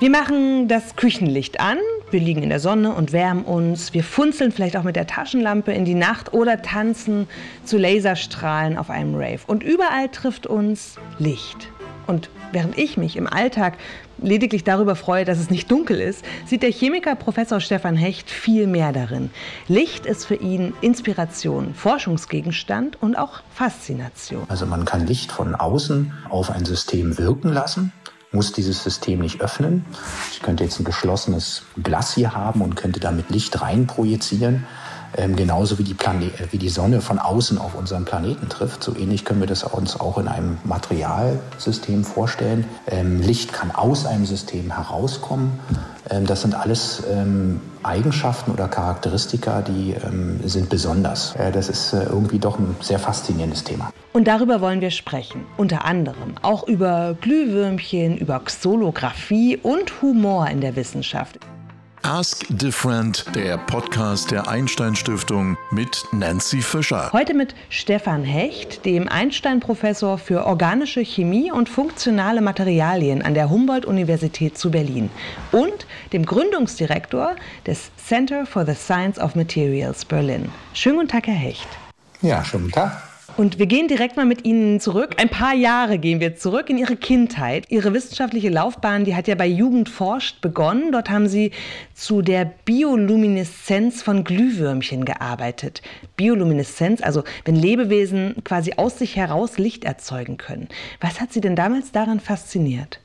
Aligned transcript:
Wir 0.00 0.10
machen 0.10 0.68
das 0.68 0.94
Küchenlicht 0.94 1.58
an, 1.58 1.76
wir 2.12 2.20
liegen 2.20 2.44
in 2.44 2.50
der 2.50 2.60
Sonne 2.60 2.94
und 2.94 3.10
wärmen 3.10 3.44
uns, 3.44 3.94
wir 3.94 4.04
funzeln 4.04 4.52
vielleicht 4.52 4.76
auch 4.76 4.84
mit 4.84 4.94
der 4.94 5.08
Taschenlampe 5.08 5.72
in 5.72 5.84
die 5.84 5.96
Nacht 5.96 6.32
oder 6.32 6.62
tanzen 6.62 7.26
zu 7.64 7.78
Laserstrahlen 7.78 8.78
auf 8.78 8.90
einem 8.90 9.16
Rave. 9.16 9.40
Und 9.48 9.64
überall 9.64 10.08
trifft 10.10 10.46
uns 10.46 10.94
Licht. 11.18 11.66
Und 12.06 12.30
während 12.52 12.78
ich 12.78 12.96
mich 12.96 13.16
im 13.16 13.26
Alltag 13.26 13.76
lediglich 14.22 14.62
darüber 14.62 14.94
freue, 14.94 15.24
dass 15.24 15.40
es 15.40 15.50
nicht 15.50 15.68
dunkel 15.68 16.00
ist, 16.00 16.24
sieht 16.46 16.62
der 16.62 16.70
Chemiker 16.70 17.16
Professor 17.16 17.58
Stefan 17.58 17.96
Hecht 17.96 18.30
viel 18.30 18.68
mehr 18.68 18.92
darin. 18.92 19.30
Licht 19.66 20.06
ist 20.06 20.26
für 20.26 20.36
ihn 20.36 20.74
Inspiration, 20.80 21.74
Forschungsgegenstand 21.74 23.02
und 23.02 23.16
auch 23.16 23.40
Faszination. 23.52 24.44
Also 24.48 24.64
man 24.64 24.84
kann 24.84 25.08
Licht 25.08 25.32
von 25.32 25.56
außen 25.56 26.12
auf 26.28 26.50
ein 26.50 26.64
System 26.64 27.18
wirken 27.18 27.52
lassen 27.52 27.92
muss 28.32 28.52
dieses 28.52 28.82
System 28.82 29.20
nicht 29.20 29.40
öffnen. 29.40 29.84
Ich 30.32 30.40
könnte 30.40 30.64
jetzt 30.64 30.78
ein 30.78 30.84
geschlossenes 30.84 31.62
Glas 31.82 32.14
hier 32.14 32.34
haben 32.34 32.60
und 32.60 32.76
könnte 32.76 33.00
damit 33.00 33.30
Licht 33.30 33.60
rein 33.60 33.86
projizieren. 33.86 34.66
Ähm, 35.16 35.36
genauso 35.36 35.78
wie 35.78 35.84
die, 35.84 35.92
äh, 35.92 36.48
wie 36.50 36.58
die 36.58 36.68
Sonne 36.68 37.00
von 37.00 37.18
außen 37.18 37.56
auf 37.56 37.74
unseren 37.74 38.04
Planeten 38.04 38.48
trifft. 38.50 38.84
So 38.84 38.94
ähnlich 38.94 39.24
können 39.24 39.40
wir 39.40 39.46
das 39.46 39.64
uns 39.64 39.98
auch 39.98 40.18
in 40.18 40.28
einem 40.28 40.58
Materialsystem 40.64 42.04
vorstellen. 42.04 42.66
Ähm, 42.86 43.22
Licht 43.22 43.52
kann 43.52 43.70
aus 43.70 44.04
einem 44.04 44.26
System 44.26 44.70
herauskommen. 44.70 45.58
Ähm, 46.10 46.26
das 46.26 46.42
sind 46.42 46.54
alles 46.54 47.02
ähm, 47.10 47.60
Eigenschaften 47.82 48.50
oder 48.50 48.68
Charakteristika, 48.68 49.62
die 49.62 49.94
ähm, 49.94 50.40
sind 50.44 50.68
besonders. 50.68 51.34
Äh, 51.36 51.52
das 51.52 51.68
ist 51.68 51.92
äh, 51.92 52.04
irgendwie 52.04 52.38
doch 52.38 52.58
ein 52.58 52.76
sehr 52.80 52.98
faszinierendes 52.98 53.64
Thema. 53.64 53.90
Und 54.12 54.26
darüber 54.26 54.60
wollen 54.60 54.80
wir 54.80 54.90
sprechen. 54.90 55.46
Unter 55.56 55.84
anderem 55.84 56.34
auch 56.42 56.66
über 56.66 57.16
Glühwürmchen, 57.20 58.16
über 58.16 58.40
Xolographie 58.40 59.58
und 59.62 60.02
Humor 60.02 60.48
in 60.48 60.60
der 60.60 60.76
Wissenschaft. 60.76 61.38
Ask 62.08 62.46
Different, 62.48 63.26
der 63.34 63.58
Podcast 63.58 64.30
der 64.30 64.48
Einstein 64.48 64.96
Stiftung 64.96 65.58
mit 65.70 66.06
Nancy 66.10 66.62
Fischer. 66.62 67.12
Heute 67.12 67.34
mit 67.34 67.54
Stefan 67.68 68.24
Hecht, 68.24 68.86
dem 68.86 69.10
Einstein-Professor 69.10 70.16
für 70.16 70.46
organische 70.46 71.04
Chemie 71.04 71.52
und 71.52 71.68
funktionale 71.68 72.40
Materialien 72.40 73.20
an 73.20 73.34
der 73.34 73.50
Humboldt-Universität 73.50 74.56
zu 74.56 74.70
Berlin 74.70 75.10
und 75.52 75.86
dem 76.14 76.24
Gründungsdirektor 76.24 77.36
des 77.66 77.90
Center 77.98 78.46
for 78.46 78.64
the 78.64 78.74
Science 78.74 79.18
of 79.18 79.34
Materials 79.34 80.06
Berlin. 80.06 80.50
Schönen 80.72 80.96
guten 80.96 81.08
Tag, 81.08 81.26
Herr 81.26 81.34
Hecht. 81.34 81.68
Ja, 82.22 82.42
schönen 82.42 82.64
guten 82.64 82.74
Tag. 82.74 83.07
Und 83.38 83.60
wir 83.60 83.66
gehen 83.66 83.86
direkt 83.86 84.16
mal 84.16 84.26
mit 84.26 84.44
Ihnen 84.44 84.80
zurück. 84.80 85.14
Ein 85.16 85.28
paar 85.28 85.54
Jahre 85.54 86.00
gehen 86.00 86.18
wir 86.18 86.34
zurück 86.34 86.68
in 86.70 86.76
Ihre 86.76 86.96
Kindheit. 86.96 87.66
Ihre 87.68 87.94
wissenschaftliche 87.94 88.48
Laufbahn, 88.48 89.04
die 89.04 89.14
hat 89.14 89.28
ja 89.28 89.36
bei 89.36 89.46
Jugend 89.46 89.88
forscht 89.88 90.40
begonnen. 90.40 90.90
Dort 90.90 91.08
haben 91.08 91.28
Sie 91.28 91.52
zu 91.94 92.20
der 92.20 92.52
Biolumineszenz 92.64 94.02
von 94.02 94.24
Glühwürmchen 94.24 95.04
gearbeitet. 95.04 95.82
Biolumineszenz, 96.16 97.00
also 97.00 97.22
wenn 97.44 97.54
Lebewesen 97.54 98.42
quasi 98.42 98.72
aus 98.76 98.98
sich 98.98 99.14
heraus 99.14 99.56
Licht 99.56 99.84
erzeugen 99.84 100.36
können. 100.36 100.66
Was 101.00 101.20
hat 101.20 101.32
Sie 101.32 101.40
denn 101.40 101.54
damals 101.54 101.92
daran 101.92 102.18
fasziniert? 102.18 102.98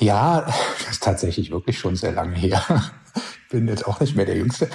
Ja, 0.00 0.40
das 0.80 0.90
ist 0.90 1.04
tatsächlich 1.04 1.52
wirklich 1.52 1.78
schon 1.78 1.94
sehr 1.94 2.10
lange 2.10 2.34
her 2.34 2.90
bin 3.50 3.68
jetzt 3.68 3.86
auch 3.86 4.00
nicht 4.00 4.16
mehr 4.16 4.26
der 4.26 4.36
Jüngste. 4.36 4.68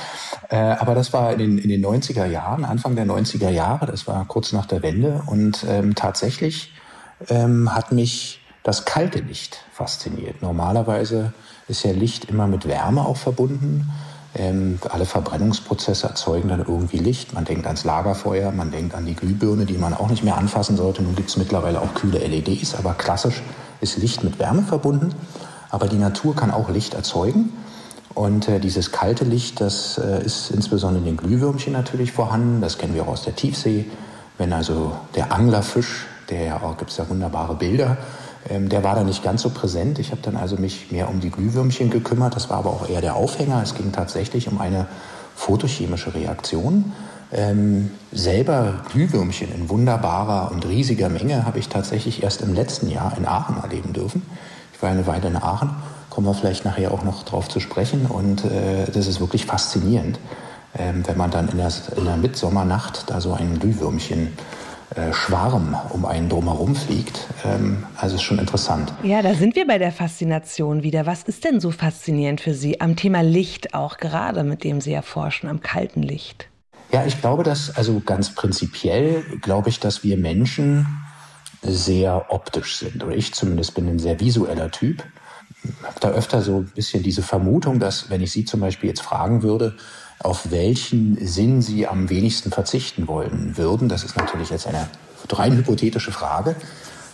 Äh, 0.50 0.58
aber 0.58 0.96
das 0.96 1.14
war 1.14 1.32
in 1.34 1.40
den, 1.40 1.58
in 1.58 1.70
den 1.70 1.86
90er 1.86 2.26
Jahren, 2.26 2.66
Anfang 2.66 2.96
der 2.96 3.06
90er 3.06 3.50
Jahre, 3.50 3.86
das 3.86 4.08
war 4.08 4.26
kurz 4.26 4.52
nach 4.52 4.66
der 4.66 4.84
Wende. 4.84 5.24
Und 5.26 5.66
ähm, 5.68 5.96
tatsächlich 5.96 6.74
ähm, 7.30 7.74
hat 7.74 7.92
mich 7.92 8.42
das 8.64 8.86
kalte 8.86 9.20
Licht 9.20 9.64
fasziniert. 9.72 10.42
Normalerweise 10.42 11.34
ist 11.68 11.84
ja 11.84 11.92
Licht 11.92 12.26
immer 12.26 12.48
mit 12.48 12.68
Wärme 12.68 13.06
auch 13.06 13.18
verbunden. 13.18 13.92
Ähm, 14.38 14.80
alle 14.90 15.06
Verbrennungsprozesse 15.06 16.08
erzeugen 16.08 16.50
dann 16.50 16.60
irgendwie 16.60 16.98
Licht. 16.98 17.34
Man 17.34 17.46
denkt 17.46 17.66
ans 17.68 17.86
Lagerfeuer, 17.86 18.52
man 18.52 18.72
denkt 18.72 18.94
an 18.94 19.06
die 19.06 19.16
Glühbirne, 19.16 19.66
die 19.66 19.78
man 19.78 19.94
auch 19.94 20.10
nicht 20.10 20.24
mehr 20.24 20.38
anfassen 20.38 20.76
sollte. 20.76 21.02
Nun 21.04 21.16
gibt 21.16 21.30
es 21.30 21.38
mittlerweile 21.38 21.82
auch 21.82 21.94
kühle 21.94 22.20
LEDs, 22.20 22.76
aber 22.76 22.94
klassisch 22.94 23.42
ist 23.80 23.98
Licht 23.98 24.24
mit 24.24 24.38
Wärme 24.40 24.64
verbunden. 24.64 25.16
Aber 25.70 25.88
die 25.88 25.98
Natur 25.98 26.36
kann 26.36 26.52
auch 26.52 26.70
Licht 26.70 26.94
erzeugen. 26.94 27.54
Und 28.16 28.48
äh, 28.48 28.60
dieses 28.60 28.94
kalte 28.94 29.26
Licht, 29.26 29.60
das 29.60 29.98
äh, 29.98 30.24
ist 30.24 30.50
insbesondere 30.50 31.00
in 31.00 31.06
den 31.06 31.18
Glühwürmchen 31.18 31.74
natürlich 31.74 32.14
vorhanden. 32.14 32.62
Das 32.62 32.78
kennen 32.78 32.96
wir 32.96 33.04
auch 33.04 33.10
aus 33.10 33.24
der 33.24 33.36
Tiefsee. 33.36 33.86
Wenn 34.38 34.54
also 34.54 34.94
der 35.16 35.34
Anglerfisch, 35.34 36.08
der 36.30 36.64
auch 36.64 36.78
gibt 36.78 36.92
es 36.92 36.98
ja 36.98 37.08
wunderbare 37.10 37.56
Bilder, 37.56 37.98
ähm, 38.50 38.70
der 38.70 38.86
war 38.86 38.96
da 38.96 39.04
nicht 39.04 39.22
ganz 39.22 39.42
so 39.42 39.50
präsent. 39.50 40.00
Ich 40.00 40.12
habe 40.12 40.22
dann 40.22 40.38
also 40.38 40.56
mich 40.56 40.92
mehr 40.92 41.10
um 41.10 41.20
die 41.20 41.30
Glühwürmchen 41.30 41.90
gekümmert. 41.90 42.38
Das 42.38 42.50
war 42.50 42.58
aber 42.58 42.70
auch 42.70 42.88
eher 42.88 43.02
der 43.02 43.16
Aufhänger. 43.18 43.62
Es 43.62 43.76
ging 43.76 43.92
tatsächlich 43.92 44.48
um 44.48 44.62
eine 44.62 44.88
photochemische 45.36 46.16
Reaktion. 46.16 46.94
Ähm, 47.34 47.92
selber 48.14 48.86
Glühwürmchen 48.94 49.54
in 49.54 49.68
wunderbarer 49.68 50.52
und 50.54 50.66
riesiger 50.66 51.10
Menge 51.10 51.46
habe 51.46 51.60
ich 51.60 51.68
tatsächlich 51.68 52.24
erst 52.24 52.42
im 52.42 52.54
letzten 52.54 52.90
Jahr 52.90 53.18
in 53.18 53.26
Aachen 53.26 53.58
erleben 53.62 53.92
dürfen. 53.92 54.22
Ich 54.74 54.82
war 54.82 54.90
eine 54.90 55.06
Weile 55.06 55.28
in 55.28 55.36
Aachen 55.36 55.72
kommen 56.16 56.28
wir 56.28 56.34
vielleicht 56.34 56.64
nachher 56.64 56.94
auch 56.94 57.04
noch 57.04 57.24
drauf 57.24 57.50
zu 57.50 57.60
sprechen. 57.60 58.06
Und 58.06 58.46
äh, 58.46 58.90
das 58.90 59.06
ist 59.06 59.20
wirklich 59.20 59.46
faszinierend, 59.46 60.18
ähm, 60.80 61.06
wenn 61.06 61.18
man 61.18 61.30
dann 61.30 61.50
in 61.50 61.58
der, 61.58 61.70
in 61.98 62.06
der 62.06 62.16
Mitsommernacht 62.16 63.10
da 63.10 63.20
so 63.20 63.34
ein 63.34 63.60
Glühwürmchen 63.60 64.32
äh, 64.96 65.12
Schwarm 65.12 65.76
um 65.90 66.06
einen 66.06 66.30
drumherum 66.30 66.74
fliegt. 66.74 67.28
Ähm, 67.44 67.84
also 67.98 68.16
ist 68.16 68.22
schon 68.22 68.40
interessant. 68.40 68.94
Ja, 69.04 69.22
da 69.22 69.34
sind 69.34 69.58
wir 69.58 69.68
bei 69.68 69.78
der 69.78 69.92
Faszination 69.92 70.84
wieder. 70.84 71.06
Was 71.06 71.24
ist 71.24 71.44
denn 71.44 71.60
so 71.60 71.72
faszinierend 71.72 72.40
für 72.40 72.54
Sie 72.54 72.80
am 72.80 72.96
Thema 72.96 73.20
Licht 73.22 73.74
auch 73.74 73.98
gerade, 73.98 74.46
mit 74.46 74.64
dem 74.64 74.80
Sie 74.80 74.94
erforschen, 74.94 75.50
am 75.50 75.60
kalten 75.60 76.02
Licht? 76.02 76.48
Ja, 76.94 77.06
ich 77.06 77.20
glaube, 77.20 77.44
dass, 77.44 77.76
also 77.76 78.00
ganz 78.00 78.34
prinzipiell 78.34 79.22
glaube 79.42 79.68
ich, 79.68 79.82
dass 79.82 80.06
wir 80.06 80.16
Menschen 80.16 80.88
sehr 81.62 82.28
optisch 82.30 82.78
sind. 82.78 83.04
Oder 83.04 83.18
ich 83.18 83.34
zumindest 83.34 83.74
bin 83.76 83.90
ein 83.90 84.00
sehr 84.00 84.22
visueller 84.22 84.72
Typ 84.72 85.04
habe 85.84 86.00
da 86.00 86.10
öfter 86.10 86.42
so 86.42 86.58
ein 86.58 86.72
bisschen 86.74 87.04
diese 87.04 87.22
Vermutung, 87.22 87.80
dass 87.80 88.10
wenn 88.10 88.22
ich 88.22 88.32
Sie 88.32 88.46
zum 88.46 88.60
Beispiel 88.60 88.90
jetzt 88.90 89.02
fragen 89.02 89.44
würde, 89.44 89.76
auf 90.20 90.52
welchen 90.52 91.18
Sinn 91.26 91.62
Sie 91.62 91.88
am 91.88 92.10
wenigsten 92.10 92.52
verzichten 92.52 93.08
wollen 93.08 93.58
würden, 93.58 93.90
das 93.90 94.04
ist 94.04 94.18
natürlich 94.18 94.50
jetzt 94.50 94.68
eine 94.68 94.88
rein 95.32 95.58
hypothetische 95.58 96.12
Frage, 96.12 96.56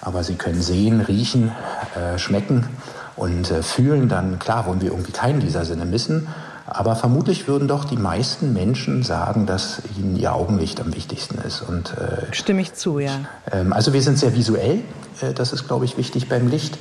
aber 0.02 0.24
Sie 0.24 0.36
können 0.36 0.62
sehen, 0.62 1.02
riechen, 1.02 1.52
äh, 1.96 2.18
schmecken 2.18 2.68
und 3.16 3.52
äh, 3.52 3.64
fühlen, 3.64 4.10
dann 4.10 4.40
klar 4.40 4.66
wollen 4.66 4.82
wir 4.82 4.92
irgendwie 4.92 5.12
keinen 5.12 5.40
dieser 5.40 5.66
Sinne 5.66 5.86
missen. 5.86 6.28
Aber 6.74 6.96
vermutlich 6.96 7.50
würden 7.50 7.68
doch 7.68 7.84
die 7.84 7.98
meisten 7.98 8.54
Menschen 8.54 9.04
sagen, 9.04 9.46
dass 9.46 9.82
ihnen 9.98 10.16
ihr 10.16 10.34
Augenlicht 10.34 10.80
am 10.80 10.96
wichtigsten 10.96 11.38
ist. 11.40 11.62
Und, 11.62 11.98
äh, 11.98 12.34
Stimme 12.34 12.62
ich 12.62 12.74
zu, 12.74 13.00
ja. 13.00 13.12
Ähm, 13.52 13.74
also 13.74 13.92
wir 13.92 14.02
sind 14.02 14.18
sehr 14.18 14.34
visuell, 14.36 14.80
äh, 15.22 15.34
das 15.34 15.52
ist, 15.52 15.68
glaube 15.68 15.84
ich, 15.84 15.98
wichtig 15.98 16.30
beim 16.30 16.48
Licht. 16.48 16.78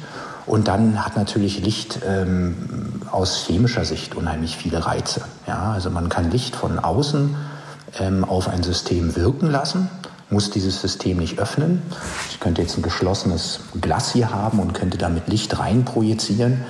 Und 0.51 0.67
dann 0.67 1.05
hat 1.05 1.15
natürlich 1.15 1.65
Licht 1.65 2.01
ähm, 2.05 2.57
aus 3.13 3.47
chemischer 3.47 3.85
Sicht 3.85 4.17
unheimlich 4.17 4.57
viele 4.57 4.85
Reize. 4.85 5.21
Ja, 5.47 5.71
also 5.71 5.91
man 5.91 6.09
kann 6.09 6.33
Licht 6.33 6.57
von 6.57 6.81
außen 6.81 7.37
ähm, 8.01 8.25
auf 8.25 8.49
ein 8.49 8.65
System 8.65 9.15
wirken 9.15 9.49
lassen, 9.49 9.89
muss 10.29 10.51
dieses 10.51 10.81
System 10.81 11.19
nicht 11.19 11.39
öffnen. 11.39 11.83
Ich 12.33 12.41
könnte 12.41 12.63
jetzt 12.63 12.77
ein 12.77 12.83
geschlossenes 12.83 13.61
Glas 13.81 14.13
hier 14.13 14.33
haben 14.33 14.59
und 14.59 14.75
könnte 14.75 14.99
damit 14.99 15.29
Licht 15.29 15.57
rein 15.61 15.85
projizieren. 15.85 16.65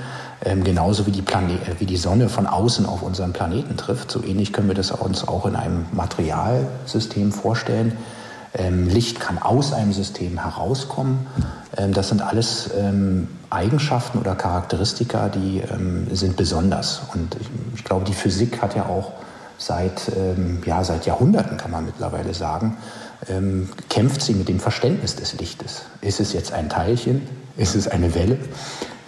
Ähm, 0.45 0.62
genauso 0.62 1.07
wie 1.07 1.11
die, 1.11 1.23
Plane 1.23 1.55
äh, 1.55 1.81
wie 1.81 1.87
die 1.87 1.97
Sonne 1.97 2.29
von 2.29 2.47
außen 2.47 2.85
auf 2.85 3.01
unseren 3.01 3.33
Planeten 3.33 3.79
trifft. 3.79 4.11
So 4.11 4.23
ähnlich 4.23 4.53
können 4.53 4.69
wir 4.69 4.75
das 4.75 4.91
uns 4.91 5.27
auch 5.27 5.47
in 5.47 5.57
einem 5.57 5.87
Materialsystem 5.93 7.33
vorstellen. 7.33 7.97
Ähm, 8.55 8.88
Licht 8.88 9.21
kann 9.21 9.38
aus 9.38 9.72
einem 9.72 9.93
System 9.93 10.38
herauskommen. 10.38 11.26
Ähm, 11.76 11.93
das 11.93 12.08
sind 12.08 12.23
alles 12.23 12.70
ähm, 12.76 13.29
Eigenschaften 13.50 14.19
oder 14.19 14.35
Charakteristika, 14.35 15.29
die 15.29 15.61
sind 16.12 16.37
besonders. 16.37 17.02
Und 17.12 17.37
ich, 17.75 17.82
glaube, 17.82 18.05
die 18.05 18.14
Physik 18.14 18.62
hat 18.62 18.76
ja 18.76 18.87
auch 18.87 19.14
seit, 19.58 20.02
ja, 20.64 20.85
seit 20.85 21.05
Jahrhunderten, 21.05 21.56
kann 21.56 21.73
man 21.73 21.85
mittlerweile 21.85 22.32
sagen, 22.32 22.76
kämpft 23.88 24.23
sie 24.23 24.35
mit 24.35 24.49
dem 24.49 24.61
Verständnis 24.61 25.17
des 25.17 25.32
Lichtes. 25.32 25.82
Ist 26.00 26.20
es 26.20 26.32
jetzt 26.32 26.52
ein 26.52 26.69
Teilchen? 26.69 27.26
Ist 27.56 27.75
es 27.75 27.88
eine 27.88 28.14
Welle? 28.14 28.38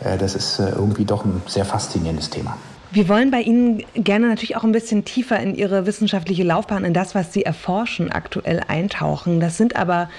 Äh, 0.05 0.19
das 0.19 0.35
ist 0.35 0.59
äh, 0.59 0.71
irgendwie 0.71 1.05
doch 1.05 1.25
ein 1.25 1.43
sehr 1.47 1.65
faszinierendes 1.65 2.31
Thema. 2.31 2.57
Wir 2.93 3.09
wollen 3.09 3.31
bei 3.31 3.41
Ihnen 3.41 3.83
gerne 3.95 4.29
natürlich 4.29 4.57
auch 4.57 4.65
ein 4.65 4.73
bisschen 4.73 5.07
tiefer 5.07 5.41
in 5.41 5.55
Ihre 5.55 5.87
wissenschaftliche 5.87 6.43
Laufbahn, 6.43 6.85
in 6.85 6.93
das, 6.93 7.15
was 7.15 7.33
Sie 7.33 7.43
erforschen, 7.43 8.13
aktuell 8.13 8.61
eintauchen. 8.69 9.41
Das 9.41 9.57
sind 9.57 9.77
aber 9.77 10.11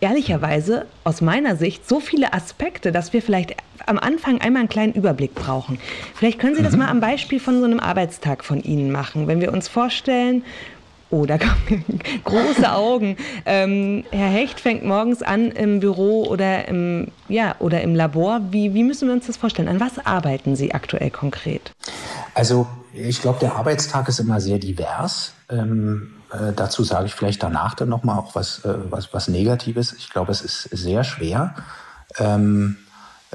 ehrlicherweise 0.00 0.86
aus 1.04 1.20
meiner 1.20 1.54
Sicht 1.54 1.88
so 1.88 2.00
viele 2.00 2.32
Aspekte, 2.32 2.90
dass 2.90 3.12
wir 3.12 3.22
vielleicht 3.22 3.54
am 3.86 3.98
Anfang 3.98 4.40
einmal 4.40 4.60
einen 4.60 4.68
kleinen 4.68 4.94
Überblick 4.94 5.36
brauchen. 5.36 5.78
Vielleicht 6.14 6.40
können 6.40 6.56
Sie 6.56 6.62
das 6.62 6.72
mhm. 6.72 6.80
mal 6.80 6.88
am 6.88 7.00
Beispiel 7.00 7.38
von 7.38 7.60
so 7.60 7.64
einem 7.64 7.78
Arbeitstag 7.78 8.44
von 8.44 8.64
Ihnen 8.64 8.90
machen. 8.90 9.28
Wenn 9.28 9.40
wir 9.40 9.52
uns 9.52 9.68
vorstellen, 9.68 10.42
oder 11.10 11.38
große 12.24 12.70
Augen. 12.70 13.16
Ähm, 13.46 14.04
Herr 14.10 14.28
Hecht 14.28 14.60
fängt 14.60 14.84
morgens 14.84 15.22
an 15.22 15.50
im 15.52 15.80
Büro 15.80 16.24
oder 16.24 16.68
im, 16.68 17.08
ja, 17.28 17.54
oder 17.60 17.80
im 17.80 17.94
Labor. 17.94 18.40
Wie, 18.50 18.74
wie 18.74 18.82
müssen 18.82 19.08
wir 19.08 19.14
uns 19.14 19.26
das 19.26 19.36
vorstellen? 19.36 19.68
An 19.68 19.80
was 19.80 20.04
arbeiten 20.04 20.56
Sie 20.56 20.74
aktuell 20.74 21.10
konkret? 21.10 21.72
Also 22.38 22.68
ich 22.92 23.20
glaube, 23.20 23.40
der 23.40 23.56
Arbeitstag 23.56 24.08
ist 24.08 24.20
immer 24.20 24.40
sehr 24.40 24.60
divers. 24.60 25.32
Ähm, 25.50 26.12
äh, 26.30 26.52
dazu 26.54 26.84
sage 26.84 27.06
ich 27.06 27.14
vielleicht 27.14 27.42
danach 27.42 27.74
dann 27.74 27.88
nochmal 27.88 28.16
auch 28.16 28.36
was, 28.36 28.64
äh, 28.64 28.74
was, 28.90 29.12
was 29.12 29.26
Negatives. 29.26 29.92
Ich 29.98 30.08
glaube, 30.10 30.30
es 30.30 30.40
ist 30.42 30.62
sehr 30.70 31.02
schwer. 31.02 31.56
Ähm, 32.16 32.76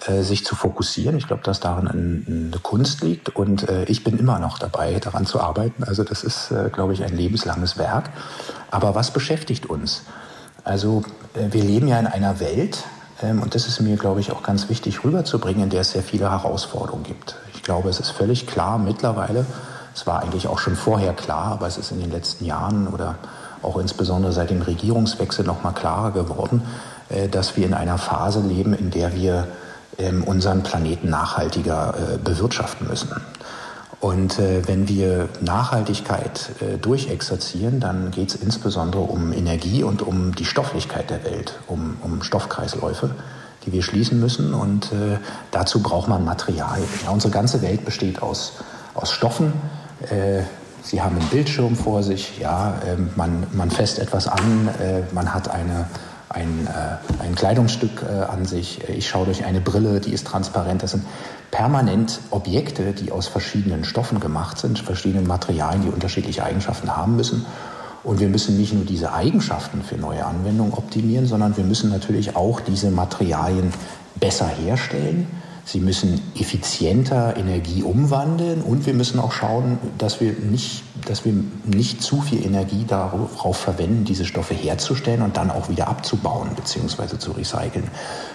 äh, 0.08 0.22
sich 0.22 0.46
zu 0.46 0.56
fokussieren. 0.56 1.18
Ich 1.18 1.28
glaube, 1.28 1.44
dass 1.44 1.60
darin 1.60 2.50
eine 2.54 2.60
Kunst 2.60 3.02
liegt 3.02 3.36
und 3.36 3.68
äh, 3.68 3.84
ich 3.84 4.06
bin 4.06 4.18
immer 4.18 4.40
noch 4.40 4.58
dabei, 4.58 4.98
daran 5.00 5.26
zu 5.26 5.42
arbeiten. 5.42 5.84
Also 5.84 6.06
das 6.06 6.24
ist, 6.24 6.52
äh, 6.52 6.70
glaube 6.72 6.94
ich, 6.94 7.04
ein 7.04 7.16
lebenslanges 7.16 7.78
Werk. 7.78 8.10
Aber 8.72 8.96
was 8.96 9.12
beschäftigt 9.12 9.66
uns? 9.66 10.04
Also 10.64 11.04
äh, 11.34 11.52
wir 11.52 11.64
leben 11.64 11.90
ja 11.90 12.00
in 12.00 12.08
einer 12.08 12.40
Welt, 12.40 12.86
ähm, 13.22 13.42
und 13.42 13.54
das 13.54 13.68
ist 13.68 13.82
mir, 13.82 13.98
glaube 13.98 14.22
ich, 14.22 14.32
auch 14.32 14.44
ganz 14.44 14.70
wichtig 14.70 15.04
rüberzubringen, 15.04 15.64
in 15.64 15.70
der 15.70 15.82
es 15.82 15.92
sehr 15.92 16.04
viele 16.04 16.32
Herausforderungen 16.32 17.04
gibt. 17.04 17.36
Ich 17.64 17.66
glaube, 17.66 17.88
es 17.88 18.02
ist 18.02 18.10
völlig 18.10 18.46
klar 18.46 18.78
mittlerweile, 18.78 19.46
es 19.96 20.06
war 20.06 20.22
eigentlich 20.22 20.50
auch 20.50 20.60
schon 20.60 20.76
vorher 20.76 21.14
klar, 21.14 21.54
aber 21.54 21.66
es 21.66 21.78
ist 21.78 21.92
in 21.94 22.02
den 22.02 22.12
letzten 22.12 22.44
Jahren 22.44 22.90
oder 22.90 23.16
auch 23.62 23.78
insbesondere 23.78 24.34
seit 24.34 24.50
dem 24.50 24.62
Regierungswechsel 24.62 25.46
noch 25.46 25.64
mal 25.64 25.72
klarer 25.72 26.12
geworden, 26.12 26.64
äh, 27.08 27.30
dass 27.30 27.56
wir 27.56 27.66
in 27.66 27.74
einer 27.74 27.98
Phase 27.98 28.42
leben, 28.42 28.74
in 28.74 28.92
der 28.92 29.16
wir 29.16 29.48
ähm, 29.98 30.26
unseren 30.26 30.64
Planeten 30.64 31.10
nachhaltiger 31.10 31.94
äh, 31.96 32.18
bewirtschaften 32.18 32.86
müssen. 32.86 33.12
Und 34.02 34.40
äh, 34.40 34.68
wenn 34.68 34.90
wir 34.90 35.30
Nachhaltigkeit 35.40 36.50
durchexerzieren, 36.82 37.80
dann 37.80 38.12
geht 38.12 38.28
es 38.28 38.36
insbesondere 38.36 39.04
um 39.04 39.32
Energie 39.32 39.84
und 39.84 40.02
um 40.02 40.36
die 40.36 40.44
Stofflichkeit 40.44 41.10
der 41.10 41.24
Welt, 41.24 41.62
um, 41.68 41.96
um 42.02 42.24
Stoffkreisläufe, 42.24 43.12
die 43.66 43.72
wir 43.72 43.84
schließen 43.84 44.20
müssen. 44.20 44.54
Und 44.54 44.92
äh, 44.92 45.18
dazu 45.52 45.82
braucht 45.82 46.08
man 46.08 46.26
Materialien. 46.26 46.88
Ja, 47.04 47.12
unsere 47.12 47.32
ganze 47.32 47.62
Welt 47.62 47.86
besteht 47.86 48.22
aus, 48.22 48.54
aus 48.94 49.12
Stoffen. 49.12 49.54
Äh, 50.10 50.44
Sie 50.86 51.02
haben 51.02 51.18
einen 51.18 51.30
Bildschirm 51.30 51.78
vor 51.78 52.04
sich, 52.04 52.40
ja, 52.40 52.76
ähm, 52.86 53.10
man, 53.16 53.48
man 53.54 53.72
fässt 53.72 54.00
etwas 54.00 54.28
an, 54.28 54.68
äh, 54.82 55.02
man 55.14 55.34
hat 55.34 55.50
eine 55.50 55.86
ein, 56.34 56.68
äh, 56.68 57.24
ein 57.24 57.36
Kleidungsstück 57.36 58.04
äh, 58.04 58.24
an 58.24 58.46
sich. 58.46 58.90
Ich 58.90 59.08
schaue 59.08 59.26
durch 59.26 59.46
eine 59.46 59.62
Brille, 59.62 60.00
die 60.00 60.12
ist 60.12 60.28
transparent. 60.28 60.84
Das 60.84 60.92
sind 60.92 61.06
permanent 61.52 62.20
Objekte, 62.32 62.94
die 62.94 63.12
aus 63.12 63.28
verschiedenen 63.28 63.84
Stoffen 63.84 64.20
gemacht 64.20 64.58
sind, 64.58 64.80
verschiedenen 64.80 65.28
Materialien, 65.28 65.84
die 65.84 65.90
unterschiedliche 65.90 66.44
Eigenschaften 66.44 66.96
haben 66.96 67.16
müssen. 67.16 67.46
Und 68.04 68.20
wir 68.20 68.28
müssen 68.30 68.58
nicht 68.58 68.74
nur 68.74 68.86
diese 68.86 69.14
Eigenschaften 69.14 69.82
für 69.82 69.96
neue 69.96 70.26
Anwendungen 70.26 70.74
optimieren, 70.74 71.26
sondern 71.26 71.56
wir 71.56 71.64
müssen 71.64 71.90
natürlich 71.90 72.36
auch 72.36 72.60
diese 72.60 72.92
Materialien 72.92 73.72
besser 74.20 74.48
herstellen 74.48 75.28
Sie 75.66 75.80
müssen 75.80 76.22
effizienter 76.38 77.38
Energie 77.38 77.84
umwandeln 77.84 78.62
und 78.62 78.86
wir 78.86 78.94
müssen 78.94 79.18
auch 79.20 79.32
schauen, 79.32 79.78
dass 79.98 80.20
wir 80.20 80.34
nicht, 80.34 80.84
dass 81.06 81.24
wir 81.24 81.34
nicht 81.64 82.02
zu 82.02 82.22
viel 82.22 82.46
Energie 82.46 82.84
darauf 82.86 83.58
verwenden, 83.58 84.04
diese 84.04 84.26
Stoffe 84.26 84.56
herzustellen 84.56 85.22
und 85.22 85.38
dann 85.38 85.50
auch 85.50 85.70
wieder 85.70 85.88
abzubauen 85.88 86.50
bzw. 86.56 87.18
zu 87.18 87.32
recyceln. 87.32 87.88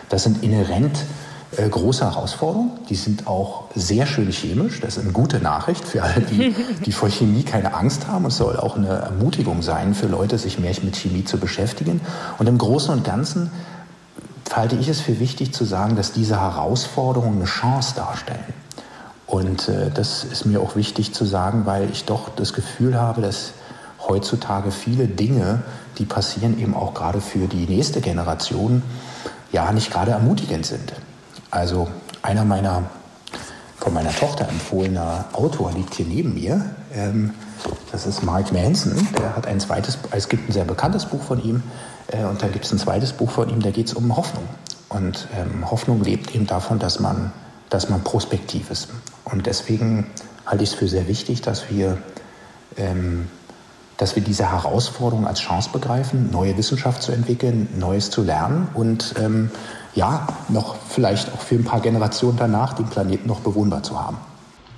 Das 0.09 0.23
sind 0.23 0.43
inhärent 0.43 1.05
äh, 1.57 1.69
große 1.69 2.05
Herausforderungen. 2.05 2.73
Die 2.91 2.95
sind 2.95 3.27
auch 3.27 3.65
sehr 3.75 4.07
schön 4.07 4.31
chemisch. 4.31 4.81
Das 4.81 4.97
ist 4.97 5.05
eine 5.05 5.13
gute 5.13 5.39
Nachricht 5.39 5.85
für 5.85 6.03
alle, 6.03 6.21
die, 6.21 6.55
die 6.85 6.93
vor 6.93 7.09
Chemie 7.09 7.43
keine 7.43 7.75
Angst 7.75 8.07
haben. 8.07 8.27
Es 8.27 8.37
soll 8.37 8.57
auch 8.57 8.77
eine 8.77 8.89
Ermutigung 8.89 9.63
sein 9.63 9.95
für 9.95 10.07
Leute, 10.07 10.37
sich 10.37 10.59
mehr 10.59 10.75
mit 10.83 10.97
Chemie 10.97 11.25
zu 11.25 11.39
beschäftigen. 11.39 12.01
Und 12.39 12.49
im 12.49 12.59
Großen 12.59 12.93
und 12.93 13.05
Ganzen 13.05 13.51
halte 14.55 14.77
ich 14.77 14.89
es 14.89 15.01
für 15.01 15.21
wichtig 15.21 15.55
zu 15.55 15.65
sagen, 15.65 15.97
dass 15.97 16.13
diese 16.13 16.41
Herausforderungen 16.41 17.37
eine 17.37 17.45
Chance 17.47 17.95
darstellen. 17.97 18.55
Und 19.27 19.69
äh, 19.69 19.91
das 19.91 20.25
ist 20.25 20.45
mir 20.45 20.61
auch 20.61 20.77
wichtig 20.77 21.15
zu 21.15 21.25
sagen, 21.25 21.65
weil 21.65 21.89
ich 21.91 22.05
doch 22.05 22.29
das 22.35 22.53
Gefühl 22.53 22.99
habe, 22.99 23.23
dass 23.23 23.53
heutzutage 24.07 24.71
viele 24.71 25.07
Dinge, 25.07 25.63
die 25.99 26.05
passieren, 26.05 26.59
eben 26.59 26.75
auch 26.75 26.95
gerade 26.95 27.21
für 27.21 27.47
die 27.47 27.67
nächste 27.67 28.01
Generation, 28.01 28.83
ja, 29.53 29.73
nicht 29.73 29.91
gerade 29.91 30.13
ermutigend 30.13 30.67
sind. 30.67 30.93
Also 31.51 31.89
einer 32.23 32.45
meiner 32.45 32.85
von 33.79 33.95
meiner 33.95 34.15
Tochter 34.15 34.49
empfohlener 34.49 35.27
Autor 35.33 35.73
liegt 35.73 35.95
hier 35.95 36.07
neben 36.07 36.35
mir. 36.35 36.63
Ähm, 36.93 37.33
das 37.93 38.07
ist 38.07 38.23
Mark 38.23 38.53
Manson. 38.53 38.93
Der 39.17 39.37
hat 39.37 39.47
ein 39.47 39.61
zweites, 39.61 39.99
es 40.11 40.29
gibt 40.29 40.49
ein 40.49 40.53
sehr 40.53 40.65
bekanntes 40.65 41.07
Buch 41.07 41.23
von 41.23 41.43
ihm, 41.43 41.63
äh, 42.09 42.25
und 42.25 42.43
da 42.43 42.49
gibt 42.49 42.65
es 42.65 42.73
ein 42.73 42.79
zweites 42.79 43.13
Buch 43.13 43.31
von 43.31 43.49
ihm, 43.49 43.61
da 43.61 43.71
geht 43.71 43.87
es 43.87 43.95
um 43.95 44.17
Hoffnung. 44.17 44.45
Und 44.89 45.29
ähm, 45.37 45.71
Hoffnung 45.71 46.03
lebt 46.03 46.35
eben 46.35 46.47
davon, 46.47 46.79
dass 46.79 46.99
man, 46.99 47.33
dass 47.71 47.89
man 47.89 48.03
prospektiv 48.03 48.71
ist. 48.71 48.89
Und 49.25 49.47
deswegen 49.47 50.07
halte 50.47 50.65
ich 50.65 50.71
es 50.71 50.77
für 50.77 50.89
sehr 50.89 51.09
wichtig, 51.09 51.43
dass 51.43 51.71
wir, 51.71 51.99
ähm, 52.77 53.29
dass 53.97 54.17
wir 54.17 54.23
diese 54.23 54.51
Herausforderung 54.51 55.27
als 55.27 55.41
Chance 55.41 55.71
begreifen, 55.73 56.31
neue 56.31 56.57
Wissenschaft 56.57 57.03
zu 57.03 57.13
entwickeln, 57.13 57.69
Neues 57.77 58.11
zu 58.11 58.23
lernen 58.23 58.69
und 58.75 59.15
ähm, 59.19 59.51
ja, 59.99 60.29
noch 60.49 60.77
vielleicht 60.89 61.35
auch 61.35 61.41
für 61.41 61.57
ein 61.57 61.65
paar 61.65 61.81
Generationen 61.81 62.39
danach 62.39 62.73
den 62.73 62.87
Planeten 62.87 63.27
noch 63.27 63.41
bewohnbar 63.41 63.83
zu 63.83 64.01
haben. 64.01 64.17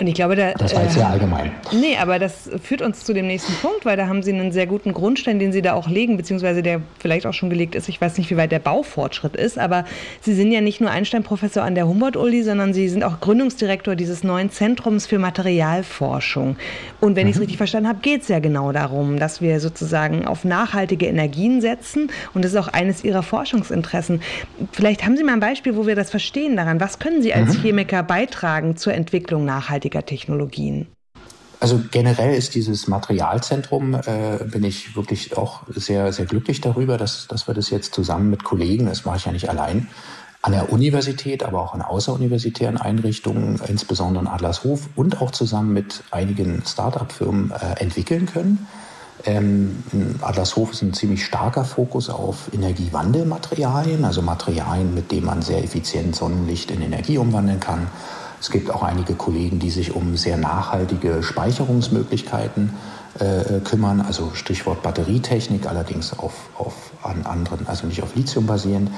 Und 0.00 0.06
ich 0.06 0.14
glaube, 0.14 0.34
da, 0.34 0.52
das 0.54 0.74
war 0.74 0.82
jetzt 0.82 0.94
sehr 0.94 1.02
äh, 1.02 1.08
allgemein. 1.08 1.52
Nee, 1.72 1.98
aber 2.00 2.18
das 2.18 2.48
führt 2.62 2.80
uns 2.80 3.04
zu 3.04 3.12
dem 3.12 3.26
nächsten 3.26 3.52
Punkt, 3.56 3.84
weil 3.84 3.98
da 3.98 4.06
haben 4.06 4.22
Sie 4.22 4.32
einen 4.32 4.50
sehr 4.50 4.66
guten 4.66 4.94
Grundstein, 4.94 5.38
den 5.38 5.52
Sie 5.52 5.60
da 5.60 5.74
auch 5.74 5.88
legen, 5.88 6.16
beziehungsweise 6.16 6.62
der 6.62 6.80
vielleicht 6.98 7.26
auch 7.26 7.34
schon 7.34 7.50
gelegt 7.50 7.74
ist. 7.74 7.86
Ich 7.90 8.00
weiß 8.00 8.16
nicht, 8.16 8.30
wie 8.30 8.38
weit 8.38 8.50
der 8.50 8.60
Baufortschritt 8.60 9.36
ist, 9.36 9.58
aber 9.58 9.84
Sie 10.22 10.32
sind 10.32 10.52
ja 10.52 10.62
nicht 10.62 10.80
nur 10.80 10.90
Einstein-Professor 10.90 11.62
an 11.62 11.74
der 11.74 11.86
Humboldt-Uni, 11.86 12.42
sondern 12.42 12.72
Sie 12.72 12.88
sind 12.88 13.04
auch 13.04 13.20
Gründungsdirektor 13.20 13.94
dieses 13.94 14.24
neuen 14.24 14.50
Zentrums 14.50 15.06
für 15.06 15.18
Materialforschung. 15.18 16.56
Und 17.00 17.14
wenn 17.14 17.24
mhm. 17.24 17.30
ich 17.30 17.36
es 17.36 17.42
richtig 17.42 17.58
verstanden 17.58 17.90
habe, 17.90 17.98
geht 18.00 18.22
es 18.22 18.28
ja 18.28 18.38
genau 18.38 18.72
darum, 18.72 19.18
dass 19.18 19.42
wir 19.42 19.60
sozusagen 19.60 20.26
auf 20.26 20.44
nachhaltige 20.44 21.08
Energien 21.08 21.60
setzen. 21.60 22.10
Und 22.32 22.42
das 22.42 22.52
ist 22.52 22.58
auch 22.58 22.68
eines 22.68 23.04
Ihrer 23.04 23.22
Forschungsinteressen. 23.22 24.22
Vielleicht 24.72 25.04
haben 25.04 25.18
Sie 25.18 25.24
mal 25.24 25.34
ein 25.34 25.40
Beispiel, 25.40 25.76
wo 25.76 25.86
wir 25.86 25.94
das 25.94 26.08
verstehen 26.08 26.56
daran. 26.56 26.80
Was 26.80 26.98
können 26.98 27.20
Sie 27.20 27.34
als 27.34 27.58
mhm. 27.58 27.62
Chemiker 27.62 28.02
beitragen 28.02 28.78
zur 28.78 28.94
Entwicklung 28.94 29.44
nachhaltiger 29.44 29.89
nachhaltiger 29.90 30.06
Technologien? 30.06 30.86
Also 31.60 31.78
generell 31.90 32.34
ist 32.34 32.54
dieses 32.54 32.88
Materialzentrum, 32.88 33.94
äh, 33.94 34.42
bin 34.44 34.64
ich 34.64 34.96
wirklich 34.96 35.36
auch 35.36 35.62
sehr, 35.68 36.10
sehr 36.12 36.24
glücklich 36.24 36.62
darüber, 36.62 36.96
dass, 36.96 37.28
dass 37.28 37.46
wir 37.46 37.54
das 37.54 37.68
jetzt 37.68 37.94
zusammen 37.94 38.30
mit 38.30 38.44
Kollegen, 38.44 38.86
das 38.86 39.04
mache 39.04 39.18
ich 39.18 39.26
ja 39.26 39.32
nicht 39.32 39.50
allein, 39.50 39.88
an 40.42 40.52
der 40.52 40.72
Universität, 40.72 41.42
aber 41.42 41.60
auch 41.60 41.74
an 41.74 41.82
außeruniversitären 41.82 42.78
Einrichtungen, 42.78 43.60
insbesondere 43.68 44.24
in 44.24 44.30
Adlershof 44.30 44.88
und 44.96 45.20
auch 45.20 45.32
zusammen 45.32 45.74
mit 45.74 46.02
einigen 46.10 46.62
Start-up-Firmen 46.64 47.50
äh, 47.50 47.78
entwickeln 47.78 48.24
können. 48.24 48.66
Ähm, 49.26 49.84
Adlershof 50.22 50.72
ist 50.72 50.80
ein 50.80 50.94
ziemlich 50.94 51.26
starker 51.26 51.66
Fokus 51.66 52.08
auf 52.08 52.50
Energiewandelmaterialien, 52.54 54.06
also 54.06 54.22
Materialien, 54.22 54.94
mit 54.94 55.12
denen 55.12 55.26
man 55.26 55.42
sehr 55.42 55.62
effizient 55.62 56.16
Sonnenlicht 56.16 56.70
in 56.70 56.80
Energie 56.80 57.18
umwandeln 57.18 57.60
kann. 57.60 57.88
Es 58.40 58.50
gibt 58.50 58.70
auch 58.70 58.82
einige 58.82 59.14
Kollegen, 59.14 59.58
die 59.58 59.70
sich 59.70 59.94
um 59.94 60.16
sehr 60.16 60.38
nachhaltige 60.38 61.22
Speicherungsmöglichkeiten 61.22 62.74
äh, 63.18 63.60
kümmern, 63.60 64.00
also 64.00 64.30
Stichwort 64.34 64.82
Batterietechnik, 64.82 65.66
allerdings 65.66 66.18
auf, 66.18 66.32
auf 66.56 66.74
an 67.02 67.26
anderen, 67.26 67.66
also 67.66 67.86
nicht 67.86 68.02
auf 68.02 68.14
Lithium 68.14 68.46
basierend. 68.46 68.90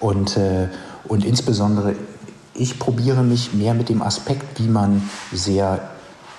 Und, 0.00 0.36
äh, 0.36 0.68
und 1.06 1.24
insbesondere, 1.24 1.94
ich 2.54 2.78
probiere 2.78 3.22
mich 3.22 3.54
mehr 3.54 3.74
mit 3.74 3.88
dem 3.88 4.02
Aspekt, 4.02 4.58
wie 4.60 4.68
man 4.68 5.08
sehr 5.32 5.90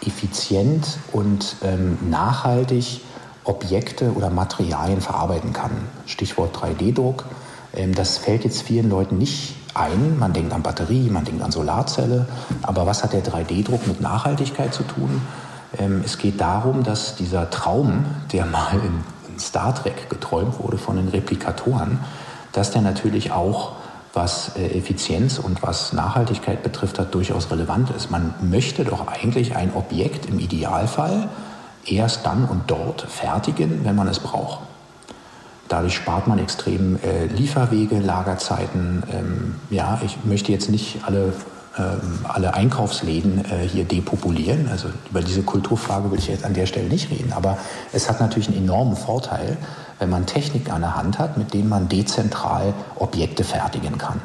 effizient 0.05 0.99
und 1.13 1.55
ähm, 1.63 1.97
nachhaltig 2.09 3.01
Objekte 3.45 4.11
oder 4.13 4.29
Materialien 4.29 5.01
verarbeiten 5.01 5.53
kann. 5.53 5.71
Stichwort 6.05 6.57
3D-Druck. 6.57 7.25
Ähm, 7.73 7.95
das 7.95 8.17
fällt 8.17 8.43
jetzt 8.43 8.61
vielen 8.63 8.89
Leuten 8.89 9.17
nicht 9.17 9.55
ein. 9.73 10.17
Man 10.19 10.33
denkt 10.33 10.53
an 10.53 10.63
Batterie, 10.63 11.09
man 11.09 11.25
denkt 11.25 11.43
an 11.43 11.51
Solarzelle. 11.51 12.25
Aber 12.61 12.85
was 12.85 13.03
hat 13.03 13.13
der 13.13 13.23
3D-Druck 13.23 13.87
mit 13.87 14.01
Nachhaltigkeit 14.01 14.73
zu 14.73 14.83
tun? 14.83 15.21
Ähm, 15.77 16.01
es 16.05 16.17
geht 16.17 16.39
darum, 16.39 16.83
dass 16.83 17.15
dieser 17.15 17.49
Traum, 17.49 18.05
der 18.31 18.45
mal 18.45 18.75
in, 18.75 19.03
Star 19.39 19.73
Trek 19.73 20.11
geträumt 20.11 20.59
wurde 20.59 20.77
von 20.77 20.95
den 20.95 21.07
Replikatoren, 21.07 21.99
dass 22.51 22.69
der 22.69 22.83
natürlich 22.83 23.31
auch 23.31 23.71
was 24.13 24.55
äh, 24.55 24.77
Effizienz 24.77 25.39
und 25.39 25.63
was 25.63 25.91
Nachhaltigkeit 25.91 26.61
betrifft, 26.61 26.99
hat 26.99 27.15
durchaus 27.15 27.49
relevant 27.49 27.89
ist. 27.89 28.11
Man 28.11 28.35
möchte 28.41 28.85
doch 28.85 29.07
eigentlich 29.07 29.55
ein 29.55 29.73
Objekt 29.73 30.27
im 30.27 30.39
Idealfall 30.39 31.29
erst 31.85 32.25
dann 32.25 32.45
und 32.45 32.69
dort 32.69 33.01
fertigen, 33.01 33.83
wenn 33.83 33.95
man 33.95 34.07
es 34.07 34.19
braucht. 34.19 34.59
Dadurch 35.73 35.95
spart 35.95 36.27
man 36.27 36.37
extrem 36.37 36.97
äh, 36.97 37.25
Lieferwege, 37.25 37.97
Lagerzeiten. 37.97 39.01
Ähm, 39.11 39.55
ja, 39.71 39.99
ich 40.05 40.23
möchte 40.23 40.51
jetzt 40.51 40.69
nicht 40.69 40.99
alle 41.03 41.33
ähm, 41.79 42.19
alle 42.25 42.53
Einkaufsläden 42.53 43.43
äh, 43.45 43.67
hier 43.67 43.83
depopulieren. 43.83 44.69
Also 44.69 44.89
über 45.09 45.21
diese 45.21 45.41
Kulturfrage 45.41 46.11
will 46.11 46.19
ich 46.19 46.27
jetzt 46.27 46.45
an 46.45 46.53
der 46.53 46.67
Stelle 46.67 46.89
nicht 46.89 47.09
reden. 47.09 47.33
Aber 47.33 47.57
es 47.91 48.07
hat 48.07 48.19
natürlich 48.19 48.49
einen 48.49 48.57
enormen 48.57 48.95
Vorteil, 48.95 49.57
wenn 49.97 50.11
man 50.11 50.27
Technik 50.27 50.71
an 50.71 50.81
der 50.81 50.95
Hand 50.95 51.17
hat, 51.17 51.39
mit 51.39 51.55
denen 51.55 51.69
man 51.69 51.89
dezentral 51.89 52.75
Objekte 52.93 53.43
fertigen 53.43 53.97
kann. 53.97 54.21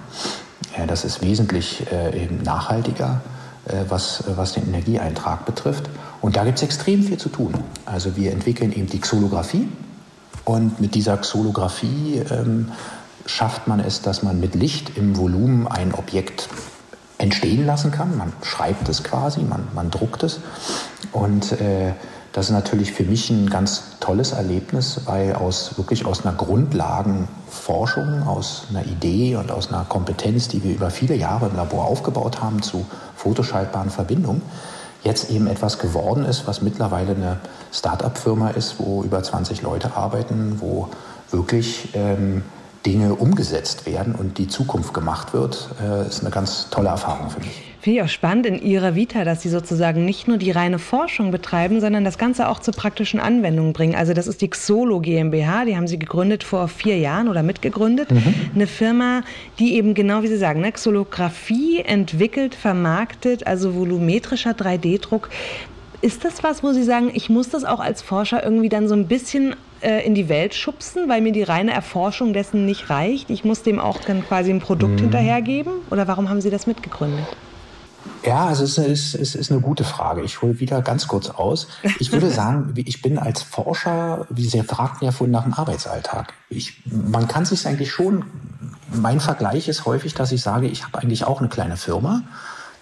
Ja, 0.76 0.84
das 0.84 1.06
ist 1.06 1.22
wesentlich 1.22 1.86
äh, 1.90 2.24
eben 2.24 2.42
nachhaltiger, 2.42 3.22
äh, 3.64 3.84
was, 3.88 4.24
was 4.36 4.52
den 4.52 4.68
Energieeintrag 4.68 5.46
betrifft. 5.46 5.88
Und 6.20 6.36
da 6.36 6.44
gibt 6.44 6.58
es 6.58 6.64
extrem 6.64 7.02
viel 7.02 7.16
zu 7.16 7.30
tun. 7.30 7.54
Also 7.86 8.16
wir 8.16 8.32
entwickeln 8.32 8.70
eben 8.70 8.88
die 8.88 9.00
Xolographie 9.00 9.66
und 10.48 10.80
mit 10.80 10.94
dieser 10.94 11.18
Xolographie 11.18 12.22
ähm, 12.30 12.72
schafft 13.26 13.68
man 13.68 13.80
es, 13.80 14.00
dass 14.00 14.22
man 14.22 14.40
mit 14.40 14.54
Licht 14.54 14.96
im 14.96 15.18
Volumen 15.18 15.68
ein 15.68 15.92
Objekt 15.92 16.48
entstehen 17.18 17.66
lassen 17.66 17.90
kann. 17.90 18.16
Man 18.16 18.32
schreibt 18.40 18.88
es 18.88 19.04
quasi, 19.04 19.40
man, 19.40 19.68
man 19.74 19.90
druckt 19.90 20.22
es. 20.22 20.40
Und 21.12 21.52
äh, 21.60 21.92
das 22.32 22.46
ist 22.46 22.52
natürlich 22.52 22.92
für 22.92 23.02
mich 23.02 23.28
ein 23.28 23.50
ganz 23.50 23.98
tolles 24.00 24.32
Erlebnis, 24.32 25.02
weil 25.04 25.34
aus 25.34 25.76
wirklich 25.76 26.06
aus 26.06 26.24
einer 26.24 26.34
Grundlagenforschung, 26.34 28.26
aus 28.26 28.68
einer 28.70 28.86
Idee 28.86 29.36
und 29.36 29.50
aus 29.50 29.68
einer 29.68 29.84
Kompetenz, 29.84 30.48
die 30.48 30.64
wir 30.64 30.74
über 30.74 30.88
viele 30.88 31.14
Jahre 31.14 31.48
im 31.48 31.56
Labor 31.56 31.84
aufgebaut 31.84 32.40
haben 32.40 32.62
zu 32.62 32.86
fotoschaltbaren 33.16 33.90
Verbindungen, 33.90 34.40
jetzt 35.04 35.30
eben 35.30 35.46
etwas 35.46 35.78
geworden 35.78 36.24
ist, 36.24 36.46
was 36.46 36.62
mittlerweile 36.62 37.14
eine 37.14 37.38
Start-up-Firma 37.72 38.50
ist, 38.50 38.76
wo 38.78 39.02
über 39.02 39.22
20 39.22 39.62
Leute 39.62 39.96
arbeiten, 39.96 40.56
wo 40.60 40.88
wirklich 41.30 41.90
ähm, 41.94 42.42
Dinge 42.86 43.14
umgesetzt 43.14 43.86
werden 43.86 44.14
und 44.14 44.38
die 44.38 44.48
Zukunft 44.48 44.94
gemacht 44.94 45.34
wird, 45.34 45.68
äh, 45.82 46.06
ist 46.06 46.20
eine 46.20 46.30
ganz 46.30 46.70
tolle 46.70 46.88
Erfahrung 46.88 47.30
für 47.30 47.40
mich. 47.40 47.67
Finde 47.80 48.00
ich 48.00 48.04
auch 48.04 48.08
spannend 48.08 48.44
in 48.44 48.60
Ihrer 48.60 48.96
Vita, 48.96 49.24
dass 49.24 49.42
Sie 49.42 49.48
sozusagen 49.48 50.04
nicht 50.04 50.26
nur 50.26 50.36
die 50.36 50.50
reine 50.50 50.80
Forschung 50.80 51.30
betreiben, 51.30 51.80
sondern 51.80 52.04
das 52.04 52.18
Ganze 52.18 52.48
auch 52.48 52.58
zur 52.58 52.74
praktischen 52.74 53.20
Anwendung 53.20 53.72
bringen. 53.72 53.94
Also 53.94 54.14
das 54.14 54.26
ist 54.26 54.40
die 54.40 54.48
Xolo 54.48 54.98
GmbH, 54.98 55.64
die 55.64 55.76
haben 55.76 55.86
Sie 55.86 55.98
gegründet 55.98 56.42
vor 56.42 56.66
vier 56.66 56.98
Jahren 56.98 57.28
oder 57.28 57.44
mitgegründet. 57.44 58.10
Mhm. 58.10 58.34
Eine 58.54 58.66
Firma, 58.66 59.22
die 59.60 59.74
eben 59.74 59.94
genau 59.94 60.22
wie 60.22 60.26
Sie 60.26 60.36
sagen, 60.36 60.60
ne, 60.60 60.72
Xolographie 60.72 61.78
entwickelt, 61.78 62.56
vermarktet, 62.56 63.46
also 63.46 63.76
volumetrischer 63.76 64.52
3D-Druck. 64.52 65.30
Ist 66.00 66.24
das 66.24 66.42
was, 66.42 66.64
wo 66.64 66.72
Sie 66.72 66.82
sagen, 66.82 67.12
ich 67.14 67.28
muss 67.28 67.48
das 67.48 67.64
auch 67.64 67.80
als 67.80 68.02
Forscher 68.02 68.42
irgendwie 68.42 68.68
dann 68.68 68.88
so 68.88 68.94
ein 68.94 69.06
bisschen 69.06 69.54
äh, 69.82 70.04
in 70.04 70.16
die 70.16 70.28
Welt 70.28 70.54
schubsen, 70.54 71.08
weil 71.08 71.20
mir 71.20 71.32
die 71.32 71.44
reine 71.44 71.72
Erforschung 71.72 72.32
dessen 72.32 72.66
nicht 72.66 72.90
reicht? 72.90 73.30
Ich 73.30 73.44
muss 73.44 73.62
dem 73.62 73.78
auch 73.78 74.00
dann 74.00 74.26
quasi 74.26 74.50
ein 74.50 74.60
Produkt 74.60 74.94
mhm. 74.94 75.04
hinterhergeben? 75.04 75.72
Oder 75.90 76.08
warum 76.08 76.28
haben 76.28 76.40
Sie 76.40 76.50
das 76.50 76.66
mitgegründet? 76.66 77.26
Ja, 78.24 78.46
also 78.46 78.64
es 78.64 78.78
ist, 78.78 79.14
es 79.14 79.34
ist 79.34 79.50
eine 79.50 79.60
gute 79.60 79.84
Frage. 79.84 80.22
Ich 80.22 80.42
hole 80.42 80.60
wieder 80.60 80.82
ganz 80.82 81.08
kurz 81.08 81.30
aus. 81.30 81.68
Ich 81.98 82.12
würde 82.12 82.30
sagen, 82.30 82.72
ich 82.76 83.02
bin 83.02 83.18
als 83.18 83.42
Forscher, 83.42 84.26
wie 84.30 84.46
Sie 84.46 84.62
fragten 84.62 85.04
ja 85.04 85.12
vorhin 85.12 85.32
nach 85.32 85.44
dem 85.44 85.54
Arbeitsalltag. 85.54 86.32
Ich, 86.48 86.82
man 86.86 87.28
kann 87.28 87.44
sich 87.44 87.66
eigentlich 87.66 87.92
schon, 87.92 88.24
mein 88.92 89.20
Vergleich 89.20 89.68
ist 89.68 89.84
häufig, 89.86 90.14
dass 90.14 90.32
ich 90.32 90.42
sage, 90.42 90.66
ich 90.66 90.84
habe 90.84 90.98
eigentlich 90.98 91.24
auch 91.24 91.40
eine 91.40 91.48
kleine 91.48 91.76
Firma. 91.76 92.22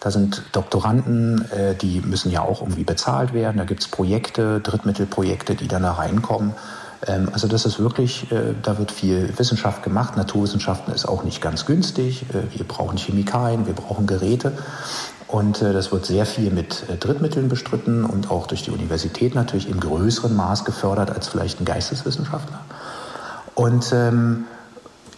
Da 0.01 0.11
sind 0.11 0.43
Doktoranden, 0.53 1.51
äh, 1.51 1.75
die 1.75 2.01
müssen 2.01 2.31
ja 2.31 2.43
auch 2.43 2.61
irgendwie 2.61 2.85
bezahlt 2.85 3.33
werden. 3.33 3.57
Da 3.57 3.65
gibt 3.65 3.81
es 3.81 3.89
Projekte, 3.89 4.61
Drittmittelprojekte, 4.61 5.55
die 5.55 5.69
dann 5.69 5.83
da 5.83 5.93
reinkommen. 5.93 6.53
Ähm, 7.07 7.29
also 7.33 7.49
das 7.49 7.67
ist 7.67 7.79
wirklich, 7.79 8.31
äh, 8.33 8.55
da 8.63 8.79
wird 8.79 8.93
viel 8.93 9.33
Wissenschaft 9.37 9.83
gemacht. 9.83 10.17
Naturwissenschaften 10.17 10.93
ist 10.95 11.07
auch 11.07 11.25
nicht 11.25 11.41
ganz 11.41 11.67
günstig. 11.67 12.27
Äh, 12.31 12.57
wir 12.57 12.67
brauchen 12.67 12.97
Chemikalien, 12.97 13.67
wir 13.67 13.75
brauchen 13.75 14.07
Geräte. 14.07 14.53
Und 15.29 15.61
äh, 15.61 15.73
das 15.73 15.93
wird 15.93 16.07
sehr 16.07 16.27
viel 16.27 16.51
mit 16.51 16.85
Drittmitteln 17.01 17.49
bestritten 17.49 18.05
und 18.05 18.31
auch 18.31 18.47
durch 18.47 18.63
die 18.63 18.71
Universität 18.71 19.35
natürlich 19.35 19.69
im 19.69 19.81
größeren 19.81 20.35
Maß 20.35 20.65
gefördert 20.65 21.11
als 21.11 21.29
vielleicht 21.29 21.61
ein 21.61 21.65
Geisteswissenschaftler. 21.65 22.61
Und 23.55 23.93
ähm, 23.93 24.45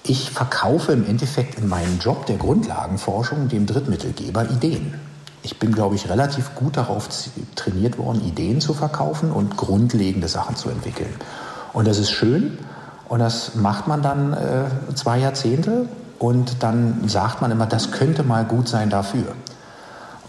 ich 0.05 0.31
verkaufe 0.31 0.93
im 0.93 1.05
Endeffekt 1.05 1.59
in 1.59 1.69
meinem 1.69 1.99
Job 1.99 2.25
der 2.27 2.37
Grundlagenforschung 2.37 3.49
dem 3.49 3.67
Drittmittelgeber 3.67 4.49
Ideen. 4.49 4.95
Ich 5.43 5.59
bin, 5.59 5.73
glaube 5.73 5.97
ich, 5.97 6.09
relativ 6.09 6.55
gut 6.55 6.77
darauf 6.77 7.09
trainiert 7.57 7.99
worden, 7.99 8.23
Ideen 8.27 8.61
zu 8.61 8.75
verkaufen 8.75 9.31
und 9.31 9.57
grundlegende 9.57 10.29
Sachen 10.29 10.57
zu 10.57 10.71
entwickeln. 10.71 11.15
Und 11.79 11.87
das 11.87 12.01
ist 12.01 12.11
schön 12.11 12.59
und 13.09 13.21
das 13.21 13.55
macht 13.55 13.87
man 13.87 14.03
dann 14.03 14.33
äh, 14.33 14.95
zwei 14.97 15.21
Jahrzehnte 15.21 15.87
und 16.19 16.65
dann 16.65 17.05
sagt 17.07 17.41
man 17.41 17.53
immer, 17.53 17.67
das 17.67 17.93
könnte 17.93 18.25
mal 18.25 18.45
gut 18.45 18.67
sein 18.67 18.91
dafür. 18.91 19.27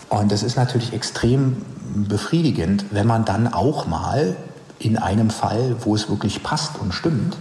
Und 0.10 0.32
das 0.32 0.44
ist 0.44 0.58
natürlich 0.58 0.94
extrem 0.94 1.64
befriedigend, 2.08 2.86
wenn 2.92 3.08
man 3.08 3.26
dann 3.26 3.52
auch 3.52 3.88
mal 3.88 4.36
in 4.78 5.00
einem 5.00 5.32
Fall, 5.32 5.78
wo 5.80 5.96
es 5.96 6.08
wirklich 6.08 6.44
passt 6.44 6.74
und 6.80 6.94
stimmt, 6.94 7.36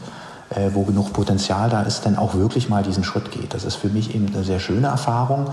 äh, 0.48 0.70
wo 0.72 0.84
genug 0.84 1.12
Potenzial 1.12 1.68
da 1.68 1.82
ist, 1.82 2.06
dann 2.06 2.16
auch 2.16 2.32
wirklich 2.32 2.70
mal 2.70 2.82
diesen 2.82 3.04
Schritt 3.04 3.30
geht. 3.30 3.52
Das 3.52 3.64
ist 3.64 3.74
für 3.74 3.90
mich 3.90 4.14
eben 4.14 4.28
eine 4.34 4.42
sehr 4.42 4.58
schöne 4.58 4.86
Erfahrung. 4.86 5.48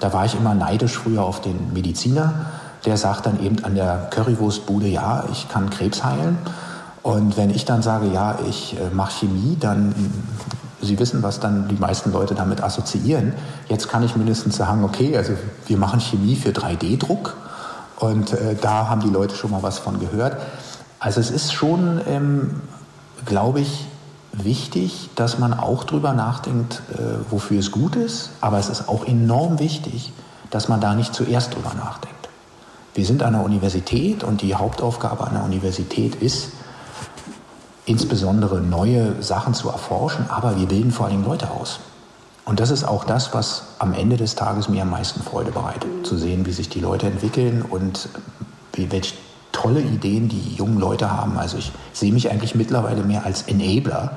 Da 0.00 0.12
war 0.12 0.24
ich 0.24 0.34
immer 0.34 0.54
neidisch 0.54 0.98
früher 0.98 1.22
auf 1.22 1.42
den 1.42 1.72
Mediziner, 1.72 2.46
der 2.84 2.96
sagt 2.96 3.26
dann 3.26 3.40
eben 3.40 3.64
an 3.64 3.76
der 3.76 4.08
Currywurstbude, 4.10 4.88
ja, 4.88 5.26
ich 5.30 5.48
kann 5.48 5.70
Krebs 5.70 6.02
heilen. 6.02 6.38
Und 7.02 7.36
wenn 7.36 7.50
ich 7.50 7.64
dann 7.64 7.82
sage, 7.82 8.08
ja, 8.12 8.38
ich 8.48 8.76
äh, 8.78 8.94
mache 8.94 9.12
Chemie, 9.20 9.56
dann 9.58 9.94
Sie 10.82 10.98
wissen, 10.98 11.22
was 11.22 11.40
dann 11.40 11.68
die 11.68 11.74
meisten 11.74 12.10
Leute 12.12 12.34
damit 12.34 12.62
assoziieren. 12.62 13.34
Jetzt 13.68 13.88
kann 13.88 14.02
ich 14.02 14.16
mindestens 14.16 14.56
sagen, 14.56 14.82
okay, 14.82 15.16
also 15.16 15.34
wir 15.66 15.76
machen 15.76 16.00
Chemie 16.00 16.36
für 16.36 16.50
3D-Druck 16.50 17.36
und 17.98 18.32
äh, 18.32 18.56
da 18.58 18.88
haben 18.88 19.02
die 19.02 19.10
Leute 19.10 19.34
schon 19.34 19.50
mal 19.50 19.62
was 19.62 19.78
von 19.78 20.00
gehört. 20.00 20.36
Also 20.98 21.20
es 21.20 21.30
ist 21.30 21.52
schon, 21.52 22.00
ähm, 22.06 22.62
glaube 23.26 23.60
ich, 23.60 23.86
wichtig, 24.32 25.10
dass 25.16 25.38
man 25.38 25.52
auch 25.52 25.84
darüber 25.84 26.12
nachdenkt, 26.14 26.82
äh, 26.94 27.30
wofür 27.30 27.58
es 27.58 27.72
gut 27.72 27.96
ist, 27.96 28.30
aber 28.40 28.58
es 28.58 28.68
ist 28.68 28.88
auch 28.88 29.04
enorm 29.04 29.58
wichtig, 29.58 30.12
dass 30.50 30.68
man 30.68 30.80
da 30.80 30.94
nicht 30.94 31.14
zuerst 31.14 31.54
drüber 31.54 31.74
nachdenkt. 31.74 32.28
Wir 32.94 33.04
sind 33.04 33.22
an 33.22 33.34
der 33.34 33.44
Universität 33.44 34.24
und 34.24 34.40
die 34.40 34.54
Hauptaufgabe 34.54 35.26
an 35.26 35.34
der 35.34 35.44
Universität 35.44 36.16
ist, 36.16 36.52
insbesondere 37.90 38.60
neue 38.60 39.20
Sachen 39.20 39.52
zu 39.52 39.68
erforschen, 39.68 40.26
aber 40.28 40.58
wir 40.58 40.66
bilden 40.66 40.92
vor 40.92 41.06
allem 41.06 41.24
Leute 41.24 41.50
aus. 41.50 41.80
Und 42.44 42.60
das 42.60 42.70
ist 42.70 42.84
auch 42.84 43.04
das, 43.04 43.34
was 43.34 43.64
am 43.78 43.92
Ende 43.92 44.16
des 44.16 44.34
Tages 44.34 44.68
mir 44.68 44.82
am 44.82 44.90
meisten 44.90 45.22
Freude 45.22 45.50
bereitet, 45.50 46.06
zu 46.06 46.16
sehen, 46.16 46.46
wie 46.46 46.52
sich 46.52 46.68
die 46.68 46.80
Leute 46.80 47.06
entwickeln 47.06 47.62
und 47.62 48.08
wie, 48.74 48.90
welche 48.92 49.14
tolle 49.52 49.80
Ideen 49.80 50.28
die 50.28 50.54
jungen 50.54 50.78
Leute 50.78 51.10
haben. 51.10 51.36
Also 51.36 51.58
ich 51.58 51.72
sehe 51.92 52.12
mich 52.12 52.30
eigentlich 52.30 52.54
mittlerweile 52.54 53.02
mehr 53.02 53.26
als 53.26 53.42
Enabler 53.42 54.12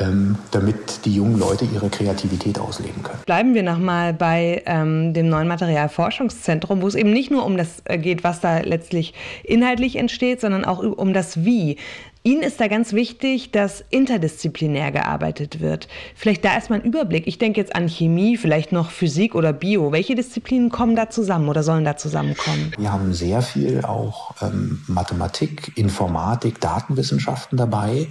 ähm, 0.00 0.36
damit 0.50 1.04
die 1.04 1.14
jungen 1.14 1.38
Leute 1.38 1.64
ihre 1.64 1.88
Kreativität 1.88 2.58
ausleben 2.58 3.02
können. 3.02 3.18
Bleiben 3.26 3.54
wir 3.54 3.62
nochmal 3.62 4.12
bei 4.12 4.62
ähm, 4.66 5.12
dem 5.12 5.28
neuen 5.28 5.48
Materialforschungszentrum, 5.48 6.82
wo 6.82 6.86
es 6.86 6.94
eben 6.94 7.12
nicht 7.12 7.30
nur 7.30 7.44
um 7.44 7.56
das 7.56 7.82
äh, 7.84 7.98
geht, 7.98 8.24
was 8.24 8.40
da 8.40 8.60
letztlich 8.60 9.14
inhaltlich 9.44 9.96
entsteht, 9.96 10.40
sondern 10.40 10.64
auch 10.64 10.78
um 10.78 11.12
das 11.12 11.44
Wie. 11.44 11.76
Ihnen 12.24 12.42
ist 12.42 12.60
da 12.60 12.68
ganz 12.68 12.92
wichtig, 12.92 13.50
dass 13.50 13.84
interdisziplinär 13.90 14.92
gearbeitet 14.92 15.58
wird. 15.58 15.88
Vielleicht 16.14 16.44
da 16.44 16.52
erstmal 16.54 16.78
ein 16.78 16.84
Überblick. 16.84 17.26
Ich 17.26 17.38
denke 17.38 17.60
jetzt 17.60 17.74
an 17.74 17.88
Chemie, 17.88 18.36
vielleicht 18.36 18.70
noch 18.70 18.92
Physik 18.92 19.34
oder 19.34 19.52
Bio. 19.52 19.90
Welche 19.90 20.14
Disziplinen 20.14 20.70
kommen 20.70 20.94
da 20.94 21.10
zusammen 21.10 21.48
oder 21.48 21.64
sollen 21.64 21.84
da 21.84 21.96
zusammenkommen? 21.96 22.72
Wir 22.78 22.92
haben 22.92 23.12
sehr 23.12 23.42
viel 23.42 23.84
auch 23.84 24.36
ähm, 24.40 24.82
Mathematik, 24.86 25.72
Informatik, 25.76 26.60
Datenwissenschaften 26.60 27.58
dabei. 27.58 28.06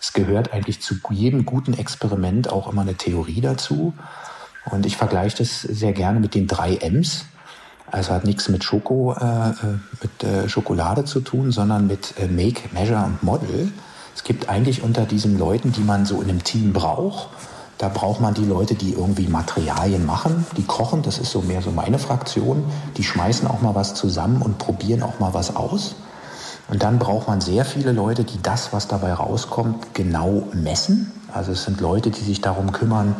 Es 0.00 0.12
gehört 0.12 0.52
eigentlich 0.52 0.80
zu 0.80 0.96
jedem 1.10 1.46
guten 1.46 1.74
Experiment 1.74 2.50
auch 2.50 2.72
immer 2.72 2.82
eine 2.82 2.96
Theorie 2.96 3.40
dazu. 3.40 3.94
Und 4.72 4.86
ich 4.86 4.96
vergleiche 4.96 5.38
das 5.38 5.60
sehr 5.60 5.92
gerne 5.92 6.18
mit 6.18 6.34
den 6.34 6.48
drei 6.48 6.78
M's. 6.78 7.26
Also 7.92 8.12
hat 8.12 8.24
nichts 8.24 8.48
mit 8.48 8.64
Schoko, 8.64 9.12
äh, 9.12 9.50
äh, 9.50 9.52
mit 10.00 10.24
äh, 10.24 10.48
Schokolade 10.48 11.04
zu 11.04 11.20
tun, 11.20 11.52
sondern 11.52 11.86
mit 11.86 12.14
äh, 12.18 12.26
Make, 12.26 12.62
Measure 12.72 13.04
und 13.04 13.22
Model. 13.22 13.70
Es 14.16 14.24
gibt 14.24 14.48
eigentlich 14.48 14.82
unter 14.82 15.04
diesen 15.04 15.38
Leuten, 15.38 15.72
die 15.72 15.82
man 15.82 16.06
so 16.06 16.20
in 16.20 16.30
einem 16.30 16.42
Team 16.42 16.72
braucht, 16.72 17.28
da 17.82 17.88
braucht 17.88 18.20
man 18.20 18.32
die 18.32 18.44
Leute, 18.44 18.76
die 18.76 18.92
irgendwie 18.92 19.26
Materialien 19.26 20.06
machen, 20.06 20.46
die 20.56 20.62
kochen, 20.62 21.02
das 21.02 21.18
ist 21.18 21.32
so 21.32 21.42
mehr 21.42 21.62
so 21.62 21.72
meine 21.72 21.98
Fraktion, 21.98 22.64
die 22.96 23.02
schmeißen 23.02 23.48
auch 23.48 23.60
mal 23.60 23.74
was 23.74 23.94
zusammen 23.94 24.40
und 24.40 24.58
probieren 24.58 25.02
auch 25.02 25.18
mal 25.18 25.34
was 25.34 25.56
aus. 25.56 25.96
Und 26.68 26.84
dann 26.84 26.98
braucht 26.98 27.26
man 27.26 27.40
sehr 27.40 27.64
viele 27.64 27.92
Leute, 27.92 28.24
die 28.24 28.40
das, 28.40 28.72
was 28.72 28.88
dabei 28.88 29.12
rauskommt, 29.12 29.94
genau 29.94 30.44
messen. 30.54 31.10
Also 31.32 31.52
es 31.52 31.64
sind 31.64 31.80
Leute, 31.80 32.10
die 32.10 32.22
sich 32.22 32.40
darum 32.40 32.72
kümmern, 32.72 33.16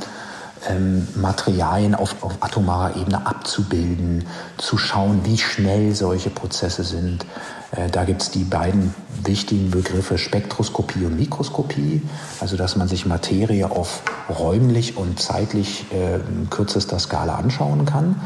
ähm, 0.69 1.07
Materialien 1.17 1.95
auf, 1.95 2.23
auf 2.23 2.35
atomarer 2.41 2.97
Ebene 2.97 3.27
abzubilden, 3.27 4.25
zu 4.59 4.79
schauen, 4.79 5.21
wie 5.25 5.39
schnell 5.39 5.95
solche 5.95 6.31
Prozesse 6.31 6.85
sind. 6.85 7.25
Äh, 7.73 7.89
da 7.91 8.05
gibt 8.05 8.23
es 8.23 8.31
die 8.31 8.45
beiden 8.45 8.95
wichtigen 9.25 9.71
Begriffe 9.71 10.19
Spektroskopie 10.19 11.05
und 11.05 11.19
Mikroskopie, 11.19 12.03
also 12.41 12.57
dass 12.57 12.77
man 12.77 12.89
sich 12.89 13.07
Materie 13.07 13.71
auf 13.71 14.03
räumlich 14.29 14.97
und 14.97 15.21
zeitlich 15.21 15.87
äh, 15.93 16.19
kürzester 16.51 16.99
Skala 16.99 17.37
anschauen 17.37 17.85
kann. 17.85 18.21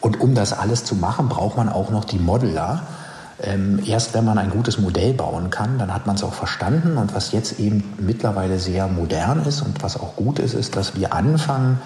Und 0.00 0.20
um 0.20 0.34
das 0.34 0.52
alles 0.52 0.84
zu 0.84 0.94
machen, 0.94 1.28
braucht 1.28 1.56
man 1.56 1.68
auch 1.68 1.90
noch 1.90 2.04
die 2.04 2.18
Modeler. 2.18 2.86
Ähm, 3.42 3.82
erst 3.84 4.14
wenn 4.14 4.24
man 4.24 4.38
ein 4.38 4.50
gutes 4.50 4.78
Modell 4.78 5.12
bauen 5.12 5.50
kann, 5.50 5.78
dann 5.78 5.92
hat 5.92 6.06
man 6.06 6.16
es 6.16 6.24
auch 6.24 6.32
verstanden. 6.32 6.96
Und 6.96 7.14
was 7.14 7.32
jetzt 7.32 7.60
eben 7.60 7.94
mittlerweile 7.98 8.58
sehr 8.58 8.88
modern 8.88 9.44
ist 9.44 9.60
und 9.62 9.82
was 9.82 9.98
auch 9.98 10.16
gut 10.16 10.38
ist, 10.38 10.54
ist, 10.54 10.76
dass 10.76 10.96
wir 10.96 11.12
anfangen, 11.12 11.78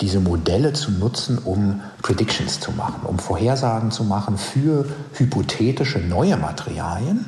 diese 0.00 0.20
Modelle 0.20 0.72
zu 0.72 0.90
nutzen, 0.90 1.38
um 1.38 1.80
Predictions 2.02 2.60
zu 2.60 2.72
machen, 2.72 3.02
um 3.04 3.18
Vorhersagen 3.18 3.90
zu 3.90 4.04
machen 4.04 4.36
für 4.36 4.86
hypothetische 5.14 6.00
neue 6.00 6.36
Materialien, 6.36 7.26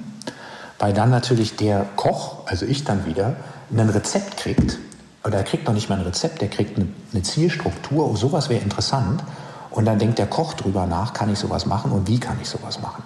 weil 0.78 0.92
dann 0.92 1.10
natürlich 1.10 1.56
der 1.56 1.86
Koch, 1.96 2.46
also 2.46 2.66
ich 2.66 2.84
dann 2.84 3.06
wieder, 3.06 3.36
ein 3.70 3.88
Rezept 3.90 4.36
kriegt, 4.36 4.78
oder 5.24 5.38
er 5.38 5.44
kriegt 5.44 5.66
noch 5.66 5.74
nicht 5.74 5.88
mal 5.88 5.98
ein 5.98 6.04
Rezept, 6.04 6.42
der 6.42 6.48
kriegt 6.48 6.78
eine, 6.78 7.22
Zielstruktur, 7.22 8.14
sowas 8.16 8.48
wäre 8.48 8.62
interessant. 8.62 9.22
Und 9.70 9.86
dann 9.86 9.98
denkt 9.98 10.18
der 10.18 10.26
Koch 10.26 10.54
drüber 10.54 10.86
nach, 10.86 11.14
kann 11.14 11.32
ich 11.32 11.38
sowas 11.38 11.66
machen 11.66 11.90
und 11.90 12.06
wie 12.06 12.20
kann 12.20 12.36
ich 12.40 12.48
sowas 12.48 12.80
machen. 12.80 13.02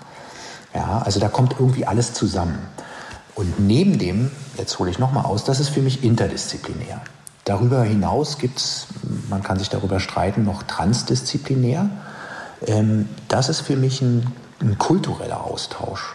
Ja, 0.74 1.02
also 1.04 1.20
da 1.20 1.28
kommt 1.28 1.56
irgendwie 1.58 1.86
alles 1.86 2.12
zusammen. 2.12 2.58
Und 3.34 3.60
neben 3.60 3.98
dem, 3.98 4.30
jetzt 4.56 4.78
hole 4.78 4.90
ich 4.90 4.98
nochmal 4.98 5.24
aus, 5.24 5.44
das 5.44 5.60
ist 5.60 5.68
für 5.68 5.80
mich 5.80 6.02
interdisziplinär. 6.02 7.00
Darüber 7.44 7.82
hinaus 7.82 8.38
gibt 8.38 8.58
es, 8.58 8.88
man 9.30 9.42
kann 9.42 9.58
sich 9.58 9.70
darüber 9.70 10.00
streiten, 10.00 10.44
noch 10.44 10.64
transdisziplinär. 10.64 11.88
Ähm, 12.66 13.08
das 13.28 13.48
ist 13.48 13.60
für 13.60 13.76
mich 13.76 14.02
ein, 14.02 14.26
ein 14.60 14.76
kultureller 14.76 15.44
Austausch. 15.44 16.14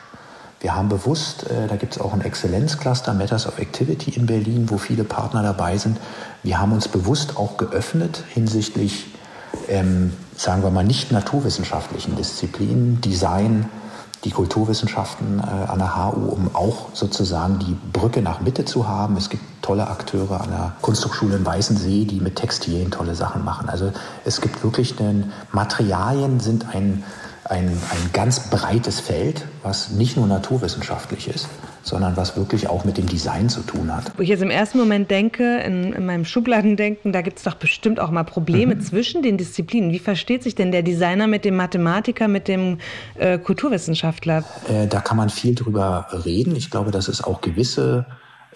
Wir 0.60 0.76
haben 0.76 0.90
bewusst, 0.90 1.50
äh, 1.50 1.68
da 1.68 1.76
gibt 1.76 1.96
es 1.96 2.02
auch 2.02 2.14
ein 2.14 2.22
Exzellenzcluster 2.22 3.14
Matters 3.14 3.48
of 3.48 3.60
Activity 3.60 4.12
in 4.12 4.28
Berlin, 4.28 4.70
wo 4.70 4.78
viele 4.78 5.04
Partner 5.04 5.44
dabei 5.44 5.78
sind. 5.78 5.98
Wir 6.44 6.60
haben 6.60 6.72
uns 6.72 6.88
bewusst 6.88 7.36
auch 7.36 7.58
geöffnet 7.58 8.24
hinsichtlich, 8.30 9.08
ähm, 9.68 10.14
sagen 10.38 10.64
wir 10.64 10.70
mal, 10.70 10.86
nicht 10.86 11.12
naturwissenschaftlichen 11.12 12.16
Disziplinen, 12.16 13.02
Design, 13.02 13.70
die 14.24 14.32
Kulturwissenschaften 14.32 15.40
äh, 15.40 15.72
an 15.72 15.80
der 15.80 15.96
HU, 15.96 16.30
um 16.30 16.56
auch 16.56 16.90
sozusagen 16.94 17.60
die 17.60 17.76
Brücke 17.92 18.22
nach 18.22 18.42
Mitte 18.42 18.66
zu 18.66 18.88
haben. 18.88 19.18
Es 19.18 19.30
gibt 19.30 19.44
tolle 19.62 19.88
Akteure 19.88 20.42
an 20.42 20.50
der 20.50 20.74
Kunsthochschule 20.82 21.36
in 21.36 21.46
Weißensee, 21.46 22.06
die 22.06 22.20
mit 22.20 22.36
Textilien 22.36 22.92
tolle 22.92 23.16
Sachen 23.16 23.44
machen. 23.44 23.70
Also 23.70 23.92
es 24.26 24.42
gibt 24.42 24.64
wirklich 24.64 25.00
einen, 25.00 25.32
Materialien 25.52 26.40
sind 26.40 26.74
ein, 26.74 27.04
ein, 27.46 27.68
ein 27.68 28.10
ganz 28.14 28.50
breites 28.50 29.00
Feld, 29.00 29.46
was 29.62 29.90
nicht 29.90 30.16
nur 30.18 30.28
naturwissenschaftlich 30.28 31.28
ist, 31.28 31.48
sondern 31.84 32.16
was 32.18 32.36
wirklich 32.38 32.70
auch 32.70 32.86
mit 32.86 32.98
dem 32.98 33.08
Design 33.08 33.50
zu 33.50 33.62
tun 33.62 33.94
hat. 33.94 34.12
Wo 34.18 34.24
ich 34.24 34.30
jetzt 34.30 34.42
im 34.42 34.50
ersten 34.50 34.78
Moment 34.78 35.12
denke, 35.12 35.58
in, 35.58 35.94
in 35.94 36.06
meinem 36.06 36.26
Schubladendenken, 36.26 37.12
da 37.12 37.22
gibt 37.22 37.38
es 37.38 37.44
doch 37.44 37.56
bestimmt 37.56 38.00
auch 38.00 38.10
mal 38.10 38.24
Probleme 38.24 38.76
mhm. 38.76 38.82
zwischen 38.82 39.22
den 39.22 39.38
Disziplinen. 39.38 39.92
Wie 39.92 40.00
versteht 40.00 40.44
sich 40.44 40.56
denn 40.56 40.72
der 40.72 40.82
Designer 40.82 41.28
mit 41.28 41.46
dem 41.46 41.56
Mathematiker, 41.58 42.28
mit 42.28 42.48
dem 42.48 42.80
äh, 43.16 43.38
Kulturwissenschaftler? 43.38 44.46
Äh, 44.70 44.88
da 44.88 45.02
kann 45.02 45.18
man 45.18 45.30
viel 45.30 45.56
drüber 45.56 46.08
reden. 46.26 46.56
Ich 46.56 46.72
glaube, 46.72 46.92
dass 46.92 47.10
es 47.10 47.24
auch 47.24 47.42
gewisse 47.42 48.06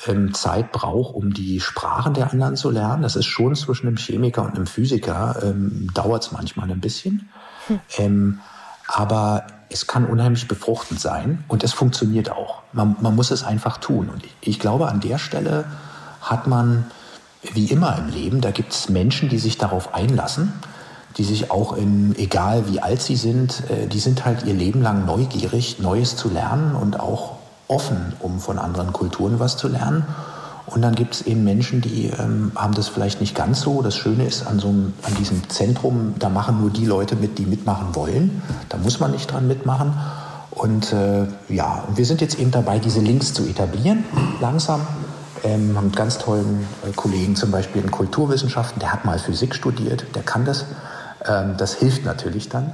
ähm, 0.08 0.34
Zeit 0.34 0.72
braucht, 0.72 1.14
um 1.14 1.34
die 1.34 1.60
Sprachen 1.60 2.14
der 2.14 2.32
anderen 2.32 2.56
zu 2.56 2.70
lernen. 2.70 3.04
Das 3.04 3.16
ist 3.16 3.26
schon 3.26 3.56
zwischen 3.56 3.88
einem 3.88 3.98
Chemiker 3.98 4.44
und 4.44 4.56
einem 4.56 4.68
Physiker, 4.68 5.38
ähm, 5.44 5.90
dauert 5.94 6.24
es 6.24 6.32
manchmal 6.32 6.72
ein 6.72 6.80
bisschen. 6.80 7.30
Hm. 7.68 7.80
Ähm, 7.98 8.40
aber 8.88 9.44
es 9.70 9.86
kann 9.86 10.06
unheimlich 10.06 10.48
befruchtend 10.48 11.00
sein 11.00 11.44
und 11.48 11.64
es 11.64 11.74
funktioniert 11.74 12.32
auch. 12.32 12.62
Man, 12.72 12.96
man 13.02 13.16
muss 13.16 13.32
es 13.32 13.44
einfach 13.44 13.78
tun. 13.78 14.10
Und 14.10 14.26
ich, 14.26 14.36
ich 14.42 14.60
glaube, 14.60 14.88
an 14.88 15.02
der 15.02 15.18
Stelle 15.18 15.66
hat 16.22 16.48
man, 16.48 16.86
wie 17.54 17.66
immer 17.66 17.98
im 17.98 18.10
Leben, 18.10 18.42
da 18.42 18.52
gibt 18.52 18.74
es 18.74 18.90
Menschen, 18.90 19.30
die 19.30 19.40
sich 19.40 19.58
darauf 19.58 19.94
einlassen, 19.94 20.54
die 21.18 21.24
sich 21.24 21.52
auch 21.52 21.76
in, 21.76 22.16
egal 22.18 22.68
wie 22.68 22.80
alt 22.80 23.02
sie 23.02 23.16
sind, 23.16 23.70
äh, 23.70 23.88
die 23.88 24.00
sind 24.00 24.26
halt 24.26 24.46
ihr 24.46 24.54
Leben 24.54 24.82
lang 24.82 25.06
neugierig, 25.06 25.80
Neues 25.80 26.16
zu 26.16 26.30
lernen 26.30 26.76
und 26.76 27.00
auch 27.00 27.38
offen, 27.68 28.14
um 28.20 28.40
von 28.40 28.60
anderen 28.60 28.94
Kulturen 28.94 29.40
was 29.40 29.58
zu 29.58 29.68
lernen. 29.68 30.06
Und 30.68 30.82
dann 30.82 30.96
gibt 30.96 31.16
es 31.16 31.22
eben 31.22 31.46
Menschen, 31.46 31.80
die 31.80 32.08
ähm, 32.08 32.52
haben 32.56 32.74
das 32.74 32.90
vielleicht 32.90 33.22
nicht 33.22 33.36
ganz 33.36 33.62
so. 33.62 33.82
Das 33.82 33.96
Schöne 33.96 34.26
ist 34.26 34.46
an, 34.46 34.60
so 34.60 34.68
einem, 34.68 34.94
an 35.04 35.16
diesem 35.16 35.50
Zentrum, 35.50 36.16
da 36.20 36.28
machen 36.28 36.60
nur 36.60 36.70
die 36.70 36.86
Leute 36.86 37.16
mit, 37.16 37.38
die 37.38 37.46
mitmachen 37.46 37.96
wollen. 37.96 38.42
Da 38.68 38.78
muss 38.78 39.00
man 39.00 39.12
nicht 39.12 39.32
dran 39.32 39.48
mitmachen. 39.48 39.94
Und 40.52 40.92
äh, 40.92 41.26
ja, 41.48 41.86
wir 41.96 42.06
sind 42.06 42.20
jetzt 42.20 42.38
eben 42.38 42.52
dabei, 42.52 42.80
diese 42.80 43.00
Links 43.00 43.34
zu 43.34 43.46
etablieren, 43.46 44.04
langsam. 44.42 44.82
Ähm, 45.44 45.78
haben 45.78 45.86
einen 45.86 45.92
ganz 45.92 46.18
tollen 46.18 46.68
äh, 46.86 46.92
Kollegen, 46.94 47.36
zum 47.36 47.52
Beispiel 47.52 47.82
in 47.82 47.92
Kulturwissenschaften, 47.92 48.80
der 48.80 48.92
hat 48.92 49.06
mal 49.06 49.20
Physik 49.20 49.56
studiert, 49.56 50.04
der 50.16 50.24
kann 50.24 50.46
das. 50.46 50.66
Ähm, 51.26 51.56
das 51.58 51.76
hilft 51.76 52.06
natürlich 52.06 52.50
dann. 52.50 52.74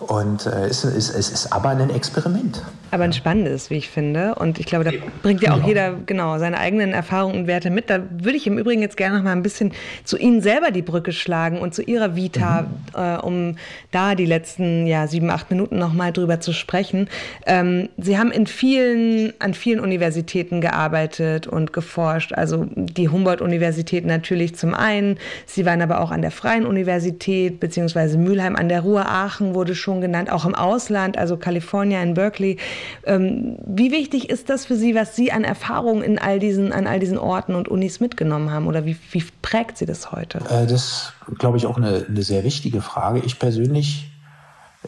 Und 0.00 0.46
äh, 0.46 0.66
es, 0.66 0.84
ist, 0.84 1.10
es 1.10 1.30
ist 1.30 1.52
aber 1.52 1.70
ein 1.70 1.90
Experiment. 1.90 2.62
Aber 2.90 3.04
ein 3.04 3.12
spannendes, 3.12 3.70
wie 3.70 3.76
ich 3.76 3.88
finde. 3.90 4.34
Und 4.34 4.58
ich 4.58 4.66
glaube, 4.66 4.84
da 4.84 4.90
bringt 5.22 5.42
ja 5.42 5.52
auch 5.52 5.66
jeder 5.66 5.94
genau 6.06 6.38
seine 6.38 6.58
eigenen 6.58 6.92
Erfahrungen 6.92 7.40
und 7.40 7.46
Werte 7.46 7.70
mit. 7.70 7.90
Da 7.90 8.00
würde 8.10 8.36
ich 8.36 8.46
im 8.46 8.58
Übrigen 8.58 8.80
jetzt 8.80 8.96
gerne 8.96 9.18
noch 9.18 9.24
mal 9.24 9.32
ein 9.32 9.42
bisschen 9.42 9.72
zu 10.04 10.16
Ihnen 10.16 10.40
selber 10.40 10.70
die 10.70 10.82
Brücke 10.82 11.12
schlagen 11.12 11.58
und 11.58 11.74
zu 11.74 11.82
Ihrer 11.82 12.16
Vita, 12.16 12.62
mhm. 12.62 12.68
äh, 12.94 13.16
um 13.18 13.56
da 13.90 14.14
die 14.14 14.24
letzten 14.24 14.86
ja, 14.86 15.06
sieben, 15.06 15.30
acht 15.30 15.50
Minuten 15.50 15.78
noch 15.78 15.92
mal 15.92 16.12
drüber 16.12 16.40
zu 16.40 16.52
sprechen. 16.52 17.08
Ähm, 17.46 17.90
Sie 17.98 18.18
haben 18.18 18.32
in 18.32 18.46
vielen, 18.46 19.34
an 19.38 19.54
vielen 19.54 19.80
Universitäten 19.80 20.60
gearbeitet 20.60 21.46
und 21.46 21.72
geforscht. 21.72 22.32
Also 22.32 22.66
die 22.74 23.08
Humboldt-Universität 23.08 24.06
natürlich 24.06 24.56
zum 24.56 24.74
einen. 24.74 25.18
Sie 25.46 25.66
waren 25.66 25.82
aber 25.82 26.00
auch 26.00 26.10
an 26.10 26.22
der 26.22 26.30
Freien 26.30 26.66
Universität, 26.66 27.60
beziehungsweise 27.60 28.16
Mülheim 28.16 28.56
an 28.56 28.68
der 28.68 28.80
Ruhr 28.80 29.06
Aachen 29.06 29.54
wurde 29.54 29.74
schon 29.74 29.90
schon 29.90 30.00
genannt, 30.00 30.30
auch 30.30 30.44
im 30.44 30.54
Ausland, 30.54 31.18
also 31.18 31.36
Kalifornien, 31.36 32.02
in 32.02 32.14
Berkeley. 32.14 32.58
Ähm, 33.04 33.58
wie 33.66 33.90
wichtig 33.90 34.30
ist 34.30 34.50
das 34.50 34.66
für 34.66 34.76
Sie, 34.76 34.94
was 34.94 35.16
Sie 35.16 35.32
an 35.32 35.44
Erfahrungen 35.44 36.02
in 36.02 36.18
all 36.18 36.38
diesen, 36.38 36.72
an 36.72 36.86
all 36.86 37.00
diesen 37.00 37.18
Orten 37.18 37.54
und 37.54 37.68
Unis 37.68 38.00
mitgenommen 38.00 38.50
haben? 38.50 38.66
Oder 38.66 38.84
wie, 38.84 38.96
wie 39.12 39.24
prägt 39.42 39.78
Sie 39.78 39.86
das 39.86 40.12
heute? 40.12 40.38
Äh, 40.48 40.66
das 40.66 40.72
ist, 40.72 41.12
glaube 41.38 41.56
ich, 41.56 41.66
auch 41.66 41.76
eine, 41.76 42.06
eine, 42.08 42.22
sehr 42.22 42.44
wichtige 42.44 42.82
Frage. 42.82 43.20
Ich 43.20 43.38
persönlich 43.38 44.10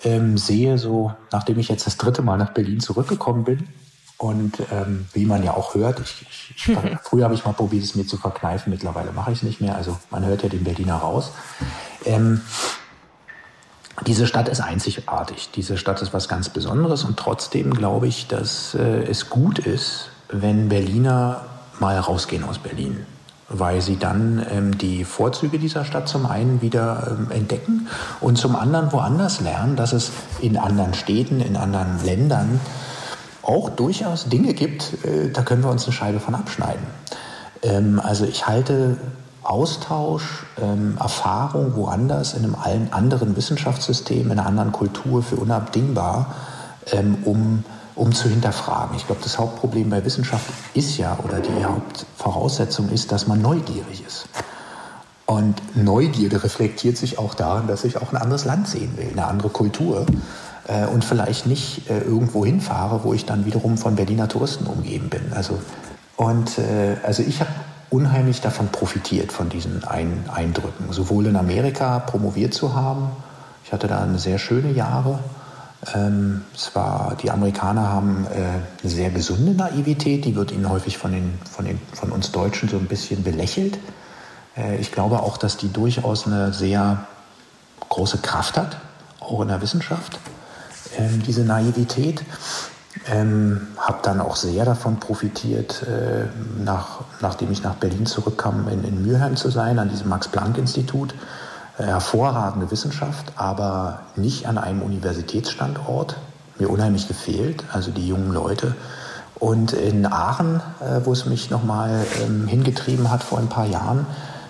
ähm, 0.05 0.38
sehe 0.38 0.78
so, 0.78 1.12
nachdem 1.31 1.59
ich 1.59 1.68
jetzt 1.68 1.87
das 1.87 1.96
dritte 1.96 2.22
Mal 2.22 2.37
nach 2.37 2.52
Berlin 2.52 2.81
zurückgekommen 2.81 3.44
bin, 3.44 3.68
und 4.22 4.62
ähm, 4.70 5.07
wie 5.14 5.26
man 5.26 5.42
ja 5.42 5.52
auch 5.55 5.74
hört, 5.74 5.98
ich, 5.98 6.24
ich, 6.31 6.55
ich, 6.68 6.76
früher 7.02 7.24
habe 7.24 7.35
ich 7.35 7.44
mal 7.44 7.55
probiert, 7.55 7.83
es 7.83 7.96
mir 7.96 8.07
zu 8.07 8.16
verkneifen, 8.16 8.70
mittlerweile 8.70 9.11
mache 9.11 9.33
ich 9.33 9.38
es 9.38 9.42
nicht 9.42 9.61
mehr. 9.61 9.74
Also 9.74 9.98
man 10.11 10.24
hört 10.24 10.44
ja 10.44 10.48
den 10.48 10.62
Berliner 10.62 10.94
raus. 10.94 11.33
Ähm, 12.05 12.40
diese 14.07 14.26
Stadt 14.26 14.48
ist 14.48 14.61
einzigartig. 14.61 15.50
Diese 15.55 15.76
Stadt 15.76 16.00
ist 16.02 16.12
was 16.12 16.28
ganz 16.28 16.48
Besonderes 16.48 17.05
und 17.05 17.18
trotzdem 17.18 17.74
glaube 17.74 18.09
ich, 18.09 18.26
dass 18.26 18.74
äh, 18.74 19.02
es 19.05 19.28
gut 19.31 19.59
ist, 19.59 20.09
wenn 20.28 20.68
Berliner 20.68 21.42
mal 21.78 21.98
rausgehen 21.98 22.44
aus 22.44 22.59
Berlin, 22.59 23.07
weil 23.48 23.81
sie 23.81 23.98
dann 23.98 24.44
ähm, 24.50 24.78
die 24.78 25.05
Vorzüge 25.05 25.59
dieser 25.59 25.85
Stadt 25.85 26.09
zum 26.09 26.26
einen 26.26 26.62
wieder 26.62 27.16
ähm, 27.18 27.31
entdecken 27.31 27.88
und 28.20 28.38
zum 28.38 28.57
anderen 28.57 28.92
woanders 28.92 29.40
lernen, 29.40 29.76
dass 29.76 29.92
es 29.92 30.11
in 30.40 30.57
anderen 30.57 30.94
Städten, 30.94 31.40
in 31.40 31.57
anderen 31.57 32.02
Ländern 32.05 32.61
auch 33.42 33.70
durchaus 33.70 34.28
Dinge 34.28 34.55
gibt, 34.55 35.05
äh, 35.05 35.31
da 35.31 35.42
können 35.42 35.62
wir 35.62 35.70
uns 35.70 35.85
eine 35.85 35.92
Scheibe 35.92 36.20
von 36.20 36.35
abschneiden. 36.35 36.87
Ähm, 37.62 38.00
also 38.02 38.24
ich 38.24 38.46
halte 38.46 38.96
Austausch, 39.44 40.44
ähm, 40.61 40.96
Erfahrung 41.00 41.74
woanders 41.74 42.35
in 42.35 42.44
einem 42.44 42.55
allen 42.55 42.92
anderen 42.92 43.37
Wissenschaftssystem, 43.37 44.31
in 44.31 44.38
einer 44.38 44.46
anderen 44.46 44.72
Kultur 44.72 45.22
für 45.22 45.37
unabdingbar, 45.37 46.35
ähm, 46.92 47.18
um, 47.24 47.64
um 47.94 48.12
zu 48.12 48.28
hinterfragen. 48.28 48.96
Ich 48.96 49.07
glaube, 49.07 49.20
das 49.22 49.38
Hauptproblem 49.38 49.90
bei 49.90 50.05
Wissenschaft 50.05 50.46
ist 50.74 50.96
ja, 50.96 51.18
oder 51.24 51.40
die 51.40 51.64
Hauptvoraussetzung 51.64 52.88
ist, 52.90 53.12
dass 53.12 53.26
man 53.26 53.42
neugierig 53.42 54.05
ist. 54.07 54.28
Und 55.26 55.62
Neugierde 55.76 56.42
reflektiert 56.44 56.96
sich 56.96 57.18
auch 57.18 57.35
darin, 57.35 57.66
dass 57.66 57.85
ich 57.85 57.96
auch 57.96 58.12
ein 58.12 58.16
anderes 58.16 58.44
Land 58.44 58.68
sehen 58.68 58.96
will, 58.96 59.09
eine 59.12 59.26
andere 59.26 59.48
Kultur 59.48 60.05
äh, 60.68 60.87
und 60.87 61.05
vielleicht 61.05 61.46
nicht 61.46 61.88
äh, 61.90 62.00
irgendwo 62.00 62.44
hinfahre, 62.44 63.02
wo 63.05 63.14
ich 63.14 63.24
dann 63.24 63.46
wiederum 63.46 63.78
von 63.78 63.96
Berliner 63.96 64.28
Touristen 64.28 64.66
umgeben 64.66 65.09
bin. 65.09 65.33
Also, 65.33 65.59
und 66.16 66.59
äh, 66.59 66.96
also 67.02 67.22
ich 67.22 67.40
habe 67.40 67.50
unheimlich 67.92 68.40
davon 68.40 68.68
profitiert, 68.68 69.33
von 69.33 69.48
diesen 69.48 69.85
Ein 69.85 70.24
Eindrücken. 70.33 70.92
Sowohl 70.92 71.26
in 71.26 71.37
Amerika 71.37 71.98
promoviert 71.98 72.55
zu 72.55 72.74
haben, 72.74 73.11
ich 73.64 73.72
hatte 73.72 73.87
da 73.87 74.07
sehr 74.18 74.38
schöne 74.38 74.72
Jahre. 74.72 75.18
Ähm, 75.94 76.42
zwar 76.57 77.16
die 77.16 77.31
Amerikaner 77.31 77.88
haben 77.88 78.26
äh, 78.33 78.38
eine 78.83 78.90
sehr 78.90 79.11
gesunde 79.11 79.52
Naivität, 79.52 80.24
die 80.24 80.37
wird 80.37 80.52
ihnen 80.52 80.68
häufig 80.68 80.96
von, 80.96 81.12
den, 81.12 81.38
von, 81.50 81.64
den, 81.64 81.81
von 81.92 82.12
uns 82.12 82.31
Deutschen 82.31 82.68
so 82.68 82.76
ein 82.76 82.87
bisschen 82.87 83.24
belächelt. 83.24 83.78
Äh, 84.57 84.76
ich 84.76 84.92
glaube 84.92 85.20
auch, 85.20 85.37
dass 85.37 85.57
die 85.57 85.72
durchaus 85.72 86.26
eine 86.26 86.52
sehr 86.52 87.07
große 87.88 88.18
Kraft 88.18 88.57
hat, 88.57 88.78
auch 89.20 89.40
in 89.42 89.48
der 89.48 89.61
Wissenschaft, 89.61 90.18
äh, 90.96 91.09
diese 91.26 91.42
Naivität. 91.42 92.22
Ähm, 93.07 93.68
habe 93.78 93.98
dann 94.02 94.20
auch 94.20 94.37
sehr 94.37 94.64
davon 94.64 95.00
profitiert, 95.00 95.83
äh, 95.83 96.26
nach, 96.62 97.00
nachdem 97.20 97.50
ich 97.50 97.62
nach 97.62 97.74
Berlin 97.74 98.07
zurückkam, 98.07 98.68
in, 98.68 98.85
in 98.85 99.02
Mülheim 99.02 99.37
zu 99.37 99.50
sein, 99.50 99.78
an 99.78 99.88
diesem 99.88 100.09
Max-Planck-Institut, 100.09 101.14
hervorragende 101.76 102.70
Wissenschaft, 102.70 103.33
aber 103.37 104.00
nicht 104.14 104.46
an 104.46 104.59
einem 104.59 104.83
Universitätsstandort. 104.83 106.16
Mir 106.59 106.68
unheimlich 106.68 107.09
gefehlt, 107.09 107.64
also 107.72 107.90
die 107.90 108.07
jungen 108.07 108.31
Leute. 108.31 108.76
Und 109.42 109.72
in 109.72 110.07
Aachen, 110.07 110.61
äh, 110.81 111.00
wo 111.05 111.12
es 111.12 111.26
mich 111.26 111.50
nochmal 111.50 112.07
ähm, 112.22 112.46
hingetrieben 112.46 113.11
hat 113.11 113.24
vor 113.24 113.38
ein 113.38 113.48
paar 113.48 113.66
Jahren, 113.66 114.07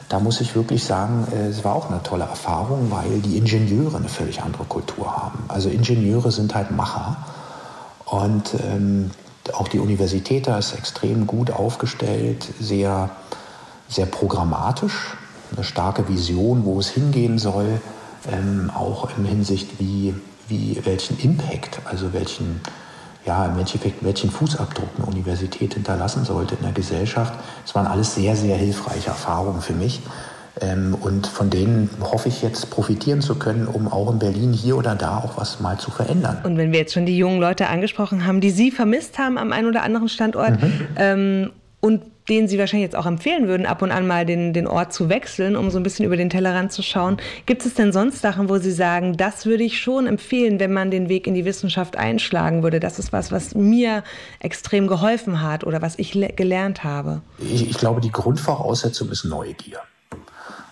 da 0.08 0.20
muss 0.20 0.42
ich 0.42 0.54
wirklich 0.54 0.84
sagen, 0.84 1.26
äh, 1.32 1.46
es 1.48 1.64
war 1.64 1.74
auch 1.74 1.88
eine 1.88 2.02
tolle 2.02 2.24
Erfahrung, 2.24 2.90
weil 2.90 3.20
die 3.20 3.38
Ingenieure 3.38 3.96
eine 3.96 4.10
völlig 4.10 4.42
andere 4.42 4.64
Kultur 4.64 5.16
haben. 5.16 5.44
Also 5.48 5.70
Ingenieure 5.70 6.30
sind 6.30 6.54
halt 6.54 6.70
Macher. 6.72 7.16
Und 8.12 8.52
ähm, 8.62 9.10
auch 9.54 9.68
die 9.68 9.78
Universität 9.78 10.46
da 10.46 10.58
ist 10.58 10.74
extrem 10.74 11.26
gut 11.26 11.50
aufgestellt, 11.50 12.46
sehr, 12.60 13.08
sehr 13.88 14.04
programmatisch, 14.04 15.16
eine 15.56 15.64
starke 15.64 16.06
Vision, 16.10 16.66
wo 16.66 16.78
es 16.78 16.90
hingehen 16.90 17.38
soll, 17.38 17.80
ähm, 18.30 18.70
auch 18.74 19.08
in 19.16 19.24
Hinsicht, 19.24 19.80
wie, 19.80 20.14
wie, 20.46 20.78
welchen 20.84 21.18
Impact, 21.20 21.80
also 21.86 22.12
welchen, 22.12 22.60
ja, 23.24 23.46
im 23.46 23.58
Endeffekt, 23.58 24.04
welchen 24.04 24.30
Fußabdruck 24.30 24.90
eine 24.98 25.06
Universität 25.06 25.72
hinterlassen 25.72 26.26
sollte 26.26 26.56
in 26.56 26.62
der 26.64 26.72
Gesellschaft. 26.72 27.32
Es 27.64 27.74
waren 27.74 27.86
alles 27.86 28.14
sehr, 28.14 28.36
sehr 28.36 28.58
hilfreiche 28.58 29.08
Erfahrungen 29.08 29.62
für 29.62 29.72
mich. 29.72 30.02
Ähm, 30.62 30.94
und 30.94 31.26
von 31.26 31.50
denen 31.50 31.90
hoffe 32.00 32.28
ich 32.28 32.40
jetzt 32.42 32.70
profitieren 32.70 33.20
zu 33.20 33.34
können, 33.34 33.66
um 33.66 33.88
auch 33.88 34.10
in 34.12 34.18
Berlin 34.18 34.52
hier 34.52 34.76
oder 34.76 34.94
da 34.94 35.18
auch 35.18 35.36
was 35.36 35.60
mal 35.60 35.78
zu 35.78 35.90
verändern. 35.90 36.38
Und 36.44 36.56
wenn 36.56 36.72
wir 36.72 36.78
jetzt 36.78 36.94
schon 36.94 37.04
die 37.04 37.16
jungen 37.16 37.40
Leute 37.40 37.66
angesprochen 37.66 38.24
haben, 38.26 38.40
die 38.40 38.50
Sie 38.50 38.70
vermisst 38.70 39.18
haben 39.18 39.38
am 39.38 39.52
einen 39.52 39.66
oder 39.66 39.82
anderen 39.82 40.08
Standort 40.08 40.62
mhm. 40.62 40.86
ähm, 40.96 41.50
und 41.80 42.02
denen 42.28 42.46
Sie 42.46 42.58
wahrscheinlich 42.58 42.86
jetzt 42.86 42.96
auch 42.96 43.06
empfehlen 43.06 43.48
würden, 43.48 43.66
ab 43.66 43.82
und 43.82 43.90
an 43.90 44.06
mal 44.06 44.24
den, 44.24 44.52
den 44.52 44.68
Ort 44.68 44.92
zu 44.92 45.08
wechseln, 45.08 45.56
um 45.56 45.72
so 45.72 45.78
ein 45.78 45.82
bisschen 45.82 46.04
über 46.04 46.16
den 46.16 46.30
Tellerrand 46.30 46.70
zu 46.70 46.80
schauen. 46.80 47.16
Gibt 47.46 47.66
es 47.66 47.74
denn 47.74 47.92
sonst 47.92 48.20
Sachen, 48.20 48.48
wo 48.48 48.58
Sie 48.58 48.70
sagen, 48.70 49.16
das 49.16 49.44
würde 49.44 49.64
ich 49.64 49.80
schon 49.80 50.06
empfehlen, 50.06 50.60
wenn 50.60 50.72
man 50.72 50.92
den 50.92 51.08
Weg 51.08 51.26
in 51.26 51.34
die 51.34 51.44
Wissenschaft 51.44 51.96
einschlagen 51.96 52.62
würde? 52.62 52.78
Das 52.78 53.00
ist 53.00 53.12
was, 53.12 53.32
was 53.32 53.56
mir 53.56 54.04
extrem 54.38 54.86
geholfen 54.86 55.42
hat 55.42 55.64
oder 55.64 55.82
was 55.82 55.98
ich 55.98 56.12
gelernt 56.12 56.84
habe. 56.84 57.22
Ich, 57.38 57.68
ich 57.68 57.76
glaube, 57.76 58.00
die 58.00 58.12
Grundvoraussetzung 58.12 59.10
ist 59.10 59.24
Neugier. 59.24 59.80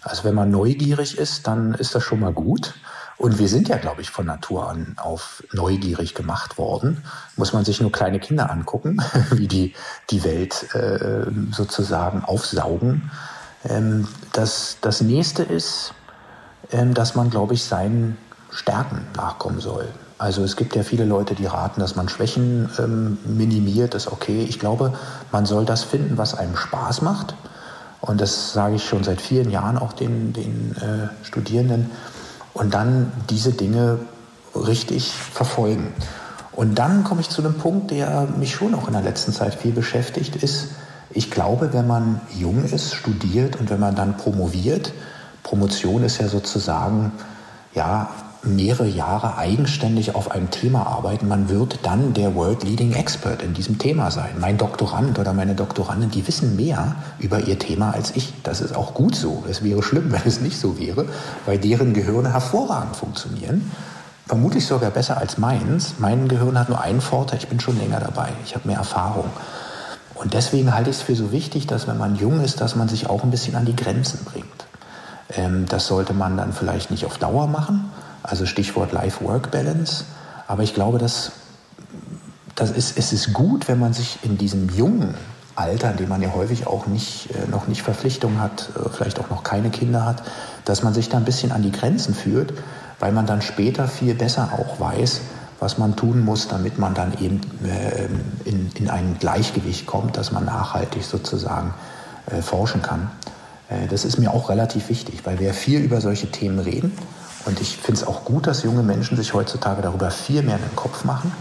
Also 0.03 0.25
wenn 0.25 0.35
man 0.35 0.51
neugierig 0.51 1.19
ist, 1.19 1.47
dann 1.47 1.75
ist 1.75 1.95
das 1.95 2.03
schon 2.03 2.21
mal 2.21 2.33
gut. 2.33 2.75
Und 3.17 3.39
wir 3.39 3.49
sind 3.49 3.69
ja, 3.69 3.77
glaube 3.77 4.01
ich, 4.01 4.11
von 4.11 4.25
Natur 4.25 4.71
an 4.71 4.95
auf 4.97 5.45
neugierig 5.53 6.15
gemacht 6.15 6.57
worden. 6.57 7.05
Muss 7.37 7.53
man 7.53 7.67
sich 7.67 7.81
nur 7.81 7.93
kleine 7.93 8.19
Kinder 8.19 8.51
angucken, 8.51 9.03
wie 9.33 9.47
die 9.47 9.75
die 10.09 10.25
Welt 10.25 10.75
äh, 10.75 11.27
sozusagen 11.53 12.25
aufsaugen. 12.25 13.11
Ähm, 13.69 14.09
das, 14.33 14.79
das 14.81 15.03
nächste 15.03 15.43
ist, 15.43 15.93
ähm, 16.73 16.95
dass 16.95 17.15
man, 17.15 17.29
glaube 17.29 17.53
ich, 17.53 17.65
seinen 17.65 18.17
Stärken 18.51 19.07
nachkommen 19.15 19.61
soll. 19.61 19.89
Also 20.17 20.43
es 20.43 20.57
gibt 20.57 20.77
ja 20.77 20.83
viele 20.83 21.05
Leute, 21.05 21.35
die 21.35 21.47
raten, 21.47 21.81
dass 21.81 21.97
man 21.97 22.09
Schwächen 22.09 22.71
ähm, 22.79 23.19
minimiert, 23.25 23.95
ist 23.95 24.11
okay. 24.11 24.45
Ich 24.49 24.59
glaube, 24.59 24.95
man 25.33 25.47
soll 25.47 25.65
das 25.65 25.83
finden, 25.83 26.19
was 26.19 26.35
einem 26.35 26.57
Spaß 26.57 27.03
macht. 27.03 27.35
Und 28.01 28.21
das 28.21 28.53
sage 28.53 28.77
ich 28.77 28.85
schon 28.85 29.05
seit 29.05 29.21
vielen 29.21 29.51
Jahren 29.51 29.77
auch 29.77 29.93
den, 29.93 30.33
den 30.33 30.75
äh, 30.77 31.25
Studierenden 31.25 31.91
und 32.55 32.73
dann 32.75 33.13
diese 33.29 33.53
Dinge 33.53 33.99
richtig 34.55 35.13
verfolgen. 35.13 35.93
Und 36.53 36.79
dann 36.79 37.05
komme 37.05 37.21
ich 37.21 37.29
zu 37.29 37.43
einem 37.43 37.55
Punkt, 37.55 37.91
der 37.91 38.27
mich 38.39 38.55
schon 38.55 38.75
auch 38.75 38.87
in 38.87 38.95
der 38.95 39.03
letzten 39.03 39.33
Zeit 39.33 39.55
viel 39.55 39.73
beschäftigt, 39.73 40.37
ist, 40.37 40.69
ich 41.13 41.31
glaube, 41.31 41.73
wenn 41.73 41.87
man 41.87 42.21
jung 42.37 42.65
ist, 42.65 42.95
studiert 42.95 43.57
und 43.57 43.71
wenn 43.71 43.81
man 43.81 43.97
dann 43.97 44.17
promoviert, 44.17 44.93
Promotion 45.43 46.05
ist 46.05 46.19
ja 46.19 46.29
sozusagen, 46.29 47.13
ja, 47.75 48.11
mehrere 48.42 48.87
Jahre 48.87 49.37
eigenständig 49.37 50.14
auf 50.14 50.31
einem 50.31 50.50
Thema 50.50 50.87
arbeiten, 50.87 51.29
man 51.29 51.48
wird 51.48 51.81
dann 51.83 52.14
der 52.14 52.35
World 52.35 52.64
Leading 52.64 52.92
Expert 52.92 53.42
in 53.42 53.55
diesem 53.55 53.79
Thema 53.79 54.11
sein. 54.11 54.37
Mein 54.38 54.57
Doktorand 54.57 55.18
oder 55.18 55.33
meine 55.33 55.55
Doktorandin, 55.55 56.11
die 56.11 56.26
wissen 56.26 56.57
mehr 56.57 56.96
über 57.18 57.40
ihr 57.40 57.59
Thema 57.59 57.90
als 57.92 58.16
ich. 58.16 58.33
Das 58.42 58.61
ist 58.61 58.74
auch 58.74 58.94
gut 58.94 59.14
so. 59.14 59.44
Es 59.48 59.62
wäre 59.62 59.83
schlimm, 59.83 60.11
wenn 60.12 60.22
es 60.24 60.40
nicht 60.40 60.59
so 60.59 60.79
wäre, 60.79 61.07
weil 61.46 61.59
deren 61.59 61.92
Gehirne 61.92 62.33
hervorragend 62.33 62.96
funktionieren. 62.96 63.70
Vermutlich 64.26 64.64
sogar 64.66 64.90
besser 64.90 65.18
als 65.18 65.38
meins. 65.38 65.94
Mein 65.98 66.29
Gehirn 66.29 66.59
hat 66.59 66.68
nur 66.68 66.81
einen 66.81 67.00
Vorteil, 67.00 67.40
ich 67.40 67.48
bin 67.48 67.61
schon 67.61 67.79
länger 67.79 68.00
dabei. 68.00 68.29
Ich 68.44 68.55
habe 68.55 68.68
mehr 68.68 68.79
Erfahrung. 68.79 69.31
Und 70.14 70.35
deswegen 70.35 70.74
halte 70.74 70.90
ich 70.90 70.96
es 70.96 71.03
für 71.03 71.16
so 71.16 71.33
wichtig, 71.33 71.66
dass 71.66 71.88
wenn 71.88 71.98
man 71.98 72.14
jung 72.14 72.40
ist, 72.42 72.61
dass 72.61 72.76
man 72.76 72.88
sich 72.88 73.09
auch 73.09 73.24
ein 73.24 73.31
bisschen 73.31 73.57
an 73.57 73.64
die 73.64 73.74
Grenzen 73.74 74.20
bringt. 74.24 74.46
Ähm, 75.35 75.66
das 75.68 75.87
sollte 75.87 76.14
man 76.14 76.37
dann 76.37 76.53
vielleicht 76.53 76.90
nicht 76.90 77.07
auf 77.07 77.18
Dauer 77.18 77.46
machen, 77.46 77.90
also 78.22 78.46
Stichwort 78.46 78.92
Life-Work-Balance. 78.92 80.04
Aber 80.46 80.62
ich 80.62 80.74
glaube, 80.74 80.98
dass, 80.98 81.33
dass 82.54 82.70
es, 82.70 82.96
es 82.96 83.12
ist 83.12 83.33
gut, 83.33 83.68
wenn 83.68 83.78
man 83.78 83.92
sich 83.92 84.18
in 84.22 84.38
diesem 84.38 84.68
jungen 84.68 85.14
Alter, 85.61 85.90
in 85.90 85.96
dem 85.98 86.09
man 86.09 86.22
ja 86.22 86.33
häufig 86.35 86.66
auch 86.66 86.87
nicht, 86.87 87.28
äh, 87.30 87.48
noch 87.50 87.68
nicht 87.68 87.83
Verpflichtungen 87.83 88.40
hat, 88.40 88.70
äh, 88.74 88.88
vielleicht 88.88 89.20
auch 89.20 89.30
noch 89.30 89.42
keine 89.42 89.70
Kinder 89.70 90.04
hat, 90.04 90.22
dass 90.64 90.83
man 90.83 90.94
sich 90.94 91.09
da 91.09 91.18
ein 91.18 91.24
bisschen 91.24 91.52
an 91.52 91.62
die 91.62 91.72
Grenzen 91.72 92.14
führt, 92.14 92.52
weil 92.98 93.12
man 93.12 93.26
dann 93.26 93.42
später 93.42 93.88
viel 93.88 94.14
besser 94.14 94.50
auch 94.52 94.80
weiß, 94.80 95.20
was 95.59 95.76
man 95.76 95.96
tun 95.96 96.24
muss, 96.24 96.48
damit 96.48 96.78
man 96.78 96.94
dann 96.94 97.12
eben 97.20 97.40
äh, 97.64 98.06
in, 98.48 98.70
in 98.74 98.88
ein 98.88 99.16
Gleichgewicht 99.18 99.87
kommt, 99.87 100.16
dass 100.16 100.33
man 100.33 100.46
nachhaltig 100.46 101.04
sozusagen 101.04 101.74
äh, 102.26 102.42
forschen 102.42 102.83
kann. 102.83 103.11
Das 103.88 104.04
ist 104.04 104.18
mir 104.18 104.35
auch 104.35 104.48
relativ 104.48 104.88
wichtig, 104.88 105.20
weil 105.22 105.38
wir 105.38 105.54
viel 105.54 105.78
über 105.78 106.00
solche 106.00 106.28
Themen 106.28 106.59
reden 106.59 106.90
und 107.46 107.61
ich 107.61 107.76
finde 107.76 108.00
es 108.00 108.07
auch 108.07 108.24
gut, 108.24 108.46
dass 108.46 108.62
junge 108.62 108.83
Menschen 108.83 109.16
sich 109.16 109.35
heutzutage 109.35 109.83
darüber 109.83 110.11
viel 110.11 110.42
mehr 110.42 110.57
in 110.57 110.62
den 110.62 110.76
Kopf 110.76 111.05
machen. 111.05 111.33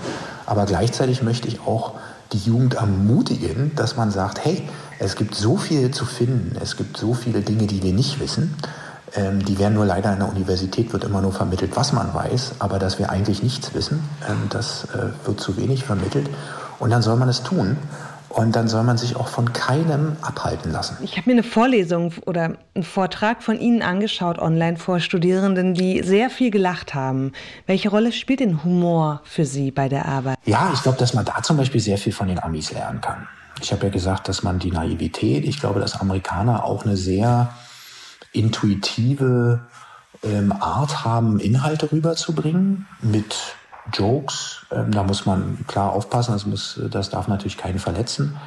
Aber 0.45 0.65
gleichzeitig 0.65 1.21
möchte 1.21 1.47
ich 1.47 1.59
auch 1.62 1.93
die 2.31 2.38
Jugend 2.38 2.75
ermutigen, 2.75 3.75
dass 3.75 3.95
man 3.95 4.12
sagt, 4.12 4.43
hey, 4.43 4.67
es 4.99 5.15
gibt 5.15 5.35
so 5.35 5.57
viel 5.57 5.91
zu 5.91 6.05
finden, 6.05 6.55
es 6.62 6.77
gibt 6.77 6.97
so 6.97 7.13
viele 7.13 7.41
Dinge, 7.41 7.67
die 7.67 7.83
wir 7.83 7.93
nicht 7.93 8.19
wissen. 8.19 8.55
Ähm, 9.15 9.43
die 9.43 9.57
werden 9.57 9.73
nur 9.73 9.85
leider 9.85 10.13
in 10.13 10.19
der 10.19 10.29
Universität 10.29 10.93
wird 10.93 11.03
immer 11.03 11.21
nur 11.21 11.31
vermittelt, 11.31 11.75
was 11.75 11.93
man 11.93 12.13
weiß, 12.13 12.53
aber 12.59 12.77
dass 12.77 12.99
wir 12.99 13.09
eigentlich 13.09 13.41
nichts 13.41 13.73
wissen, 13.73 14.03
ähm, 14.29 14.47
das 14.49 14.85
äh, 14.93 15.25
wird 15.25 15.39
zu 15.39 15.57
wenig 15.57 15.83
vermittelt. 15.83 16.29
Und 16.79 16.91
dann 16.91 17.01
soll 17.01 17.17
man 17.17 17.27
es 17.27 17.43
tun. 17.43 17.77
Und 18.29 18.55
dann 18.55 18.67
soll 18.67 18.83
man 18.83 18.97
sich 18.97 19.15
auch 19.15 19.27
von 19.27 19.53
keinem 19.53 20.15
abhalten 20.21 20.71
lassen. 20.71 20.97
Ich 21.01 21.17
habe 21.17 21.29
mir 21.29 21.33
eine 21.33 21.43
Vorlesung 21.43 22.13
oder 22.25 22.57
einen 22.75 22.83
Vortrag 22.83 23.41
von 23.41 23.59
Ihnen 23.59 23.81
angeschaut 23.81 24.37
online 24.37 24.77
vor 24.77 24.99
Studierenden, 24.99 25.73
die 25.73 26.03
sehr 26.03 26.29
viel 26.29 26.51
gelacht 26.51 26.93
haben. 26.93 27.31
Welche 27.65 27.89
Rolle 27.89 28.11
spielt 28.11 28.39
denn 28.39 28.63
Humor 28.63 29.21
für 29.23 29.45
Sie 29.45 29.71
bei 29.71 29.89
der 29.89 30.05
Arbeit? 30.05 30.37
Ja, 30.45 30.71
ich 30.73 30.83
glaube, 30.83 30.99
dass 30.99 31.13
man 31.13 31.25
da 31.25 31.41
zum 31.41 31.57
Beispiel 31.57 31.81
sehr 31.81 31.97
viel 31.97 32.13
von 32.13 32.27
den 32.27 32.41
Amis 32.41 32.71
lernen 32.71 33.01
kann. 33.01 33.27
Ich 33.61 33.71
habe 33.73 33.87
ja 33.87 33.91
gesagt, 33.91 34.29
dass 34.29 34.43
man 34.43 34.59
die 34.59 34.71
Naivität, 34.71 35.43
ich 35.43 35.59
glaube, 35.59 35.79
dass 35.79 35.99
Amerikaner 35.99 36.63
auch 36.63 36.85
eine 36.85 36.95
sehr 36.95 37.53
intuitive 38.31 39.67
ähm, 40.23 40.51
Art 40.51 41.03
haben, 41.03 41.39
Inhalte 41.39 41.91
rüberzubringen 41.91 42.87
mit 43.01 43.35
Jokes. 43.93 44.65
Ähm, 44.71 44.91
da 44.91 45.04
muss 45.04 45.25
man 45.25 45.65
klar 45.67 45.91
aufpassen, 45.91 46.34
das, 46.34 46.45
muss, 46.45 46.80
das 46.89 47.10
darf 47.10 47.28
natürlich 47.28 47.58
keinen 47.58 47.80
verletzen. 47.80 48.38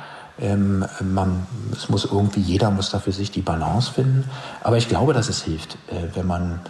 Ähm, 0.41 0.85
man, 1.01 1.47
es 1.73 1.89
muss 1.89 2.05
irgendwie, 2.05 2.41
jeder 2.41 2.71
muss 2.71 2.91
da 2.91 2.99
für 2.99 3.13
sich 3.13 3.31
die 3.31 3.43
Balance 3.43 3.93
finden. 3.93 4.29
Aber 4.63 4.77
ich 4.77 4.89
glaube, 4.89 5.13
dass 5.13 5.29
es 5.29 5.43
hilft, 5.43 5.75
äh, 5.89 6.15
wenn 6.15 6.27
man 6.27 6.61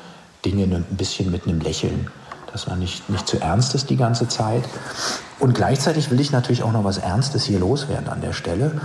Dinge 0.45 0.65
ein 0.65 0.85
bisschen 0.97 1.31
mit 1.31 1.47
einem 1.47 1.61
Lächeln, 1.61 2.09
dass 2.53 2.67
man 2.67 2.79
nicht, 2.79 3.09
nicht 3.09 3.27
zu 3.27 3.41
ernst 3.41 3.75
ist 3.75 3.91
die 3.91 3.97
ganze 3.97 4.29
Zeit. 4.29 4.65
Und 5.39 5.55
gleichzeitig 5.55 6.11
will 6.11 6.21
ich 6.21 6.33
natürlich 6.33 6.63
auch 6.63 6.73
noch 6.73 6.85
was 6.85 6.99
Ernstes 6.99 7.45
hier 7.45 7.59
loswerden 7.59 8.09
an 8.09 8.21
der 8.21 8.33
Stelle. 8.33 8.81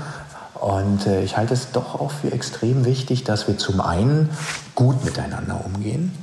Und 0.56 1.06
äh, 1.06 1.22
ich 1.24 1.38
halte 1.38 1.54
es 1.54 1.72
doch 1.72 1.96
auch 2.00 2.12
für 2.12 2.32
extrem 2.32 2.86
wichtig, 2.86 3.24
dass 3.24 3.48
wir 3.48 3.58
zum 3.58 3.82
einen 3.82 4.30
gut 4.76 5.04
miteinander 5.04 5.64
umgehen, 5.66 6.14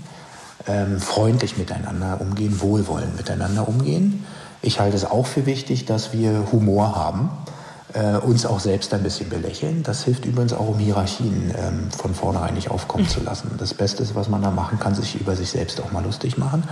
ähm, 0.67 1.01
freundlich 1.01 1.57
miteinander 1.59 2.21
umgehen, 2.21 2.61
wohlwollend 2.61 3.17
miteinander 3.17 3.69
umgehen. 3.69 4.25
Ich 4.63 4.81
halte 4.81 4.97
es 4.97 5.05
auch 5.05 5.27
für 5.27 5.47
wichtig, 5.47 5.85
dass 5.85 6.13
wir 6.13 6.49
Humor 6.53 6.97
haben, 6.97 7.31
äh, 7.93 8.17
uns 8.17 8.47
auch 8.47 8.61
selbst 8.61 8.95
ein 8.95 9.03
bisschen 9.03 9.29
belächeln. 9.29 9.83
Das 9.83 10.05
hilft 10.05 10.25
übrigens 10.25 10.53
auch, 10.53 10.69
um 10.69 10.79
Hierarchien 10.79 11.55
ähm, 11.57 11.91
von 11.91 12.15
vornherein 12.15 12.55
nicht 12.55 12.71
aufkommen 12.71 13.09
zu 13.09 13.21
lassen. 13.21 13.51
Das 13.59 13.75
Beste 13.75 14.05
was 14.15 14.29
man 14.29 14.43
da 14.43 14.51
machen 14.51 14.79
kann, 14.81 14.95
sich 14.95 15.21
über 15.21 15.37
sich 15.37 15.51
selbst 15.51 15.81
auch 15.83 15.93
mal 15.93 16.03
lustig 16.03 16.39
machen. 16.39 16.65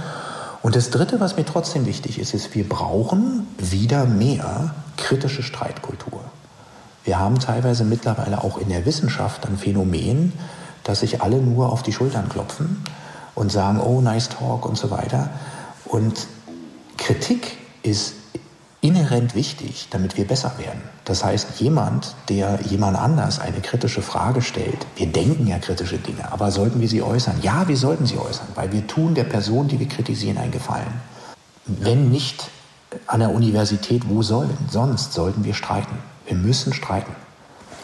Und 0.63 0.77
das 0.77 0.91
Dritte, 0.91 1.21
was 1.21 1.37
mir 1.37 1.45
trotzdem 1.45 1.87
wichtig 1.87 2.19
ist, 2.19 2.35
ist, 2.35 2.55
wir 2.55 2.69
brauchen 2.69 3.47
wieder 3.59 4.07
mehr 4.07 4.75
kritische 4.97 5.43
Streitkultur. 5.43 6.21
Wir 7.05 7.19
haben 7.19 7.41
teilweise 7.41 7.85
mittlerweile 7.85 8.45
auch 8.45 8.59
in 8.59 8.69
der 8.69 8.87
Wissenschaft 8.87 9.45
ein 9.47 9.59
Phänomen, 9.59 10.33
dass 10.85 11.01
sich 11.01 11.21
alle 11.21 11.39
nur 11.39 11.73
auf 11.73 11.83
die 11.83 11.93
Schultern 11.93 12.29
klopfen 12.29 12.85
und 13.35 13.51
sagen, 13.51 13.81
oh, 13.81 14.01
nice 14.01 14.29
talk 14.29 14.67
und 14.67 14.77
so 14.77 14.91
weiter. 14.91 15.31
Und 15.85 16.27
Kritik 16.97 17.57
ist 17.83 18.15
inhärent 18.81 19.35
wichtig, 19.37 19.89
damit 19.91 20.17
wir 20.17 20.27
besser 20.27 20.53
werden. 20.59 20.83
Das 21.05 21.25
heißt, 21.25 21.61
jemand, 21.61 22.17
der 22.29 22.61
jemand 22.63 22.99
anders 22.99 23.39
eine 23.39 23.61
kritische 23.61 24.03
Frage 24.03 24.43
stellt, 24.43 24.87
wir 24.97 25.07
denken 25.07 25.47
ja 25.47 25.59
kritische 25.59 25.99
Dinge, 25.99 26.31
aber 26.33 26.51
sollten 26.51 26.81
wir 26.81 26.89
sie 26.89 27.01
äußern? 27.01 27.37
Ja, 27.43 27.69
wir 27.69 27.77
sollten 27.77 28.07
sie 28.07 28.19
äußern, 28.19 28.49
weil 28.57 28.73
wir 28.73 28.87
tun 28.87 29.15
der 29.15 29.25
Person, 29.25 29.69
die 29.69 29.79
wir 29.79 29.89
kritisieren, 29.89 30.37
einen 30.37 30.51
Gefallen. 30.51 31.01
Wenn 31.65 32.11
nicht 32.11 32.51
an 33.07 33.21
der 33.21 33.31
Universität, 33.31 34.09
wo 34.09 34.23
sollen? 34.23 34.57
Sonst 34.69 35.13
sollten 35.13 35.45
wir 35.45 35.55
streiten. 35.55 35.99
Wir 36.27 36.37
müssen 36.37 36.73
streiten. 36.73 37.13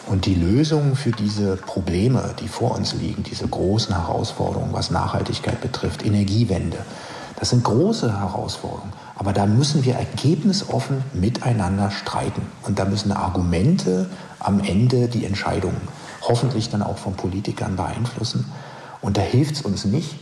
Und 0.09 0.25
die 0.25 0.33
Lösung 0.33 0.95
für 0.95 1.11
diese 1.11 1.55
Probleme, 1.55 2.33
die 2.39 2.47
vor 2.47 2.75
uns 2.75 2.93
liegen, 2.95 3.21
diese 3.21 3.47
großen 3.47 3.95
Herausforderungen, 3.95 4.73
was 4.73 4.89
Nachhaltigkeit 4.89 5.61
betrifft, 5.61 6.03
Energiewende, 6.03 6.79
das 7.39 7.51
sind 7.51 7.63
große 7.63 8.19
Herausforderungen. 8.19 8.91
Aber 9.15 9.33
da 9.33 9.45
müssen 9.45 9.85
wir 9.85 9.95
ergebnisoffen 9.95 11.03
miteinander 11.13 11.91
streiten. 11.91 12.41
Und 12.63 12.79
da 12.79 12.85
müssen 12.85 13.11
Argumente 13.11 14.09
am 14.39 14.59
Ende 14.61 15.07
die 15.07 15.25
Entscheidungen 15.25 15.79
hoffentlich 16.21 16.69
dann 16.69 16.81
auch 16.81 16.97
von 16.97 17.13
Politikern 17.13 17.75
beeinflussen. 17.75 18.51
Und 19.01 19.15
da 19.15 19.21
hilft 19.21 19.55
es 19.55 19.61
uns 19.61 19.85
nicht, 19.85 20.15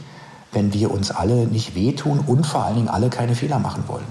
wenn 0.52 0.74
wir 0.74 0.92
uns 0.92 1.12
alle 1.12 1.48
nicht 1.48 1.76
wehtun 1.76 2.20
und 2.20 2.46
vor 2.46 2.66
allen 2.66 2.76
Dingen 2.76 2.90
alle 2.90 3.10
keine 3.10 3.36
Fehler 3.36 3.60
machen 3.60 3.86
wollen. 3.88 4.06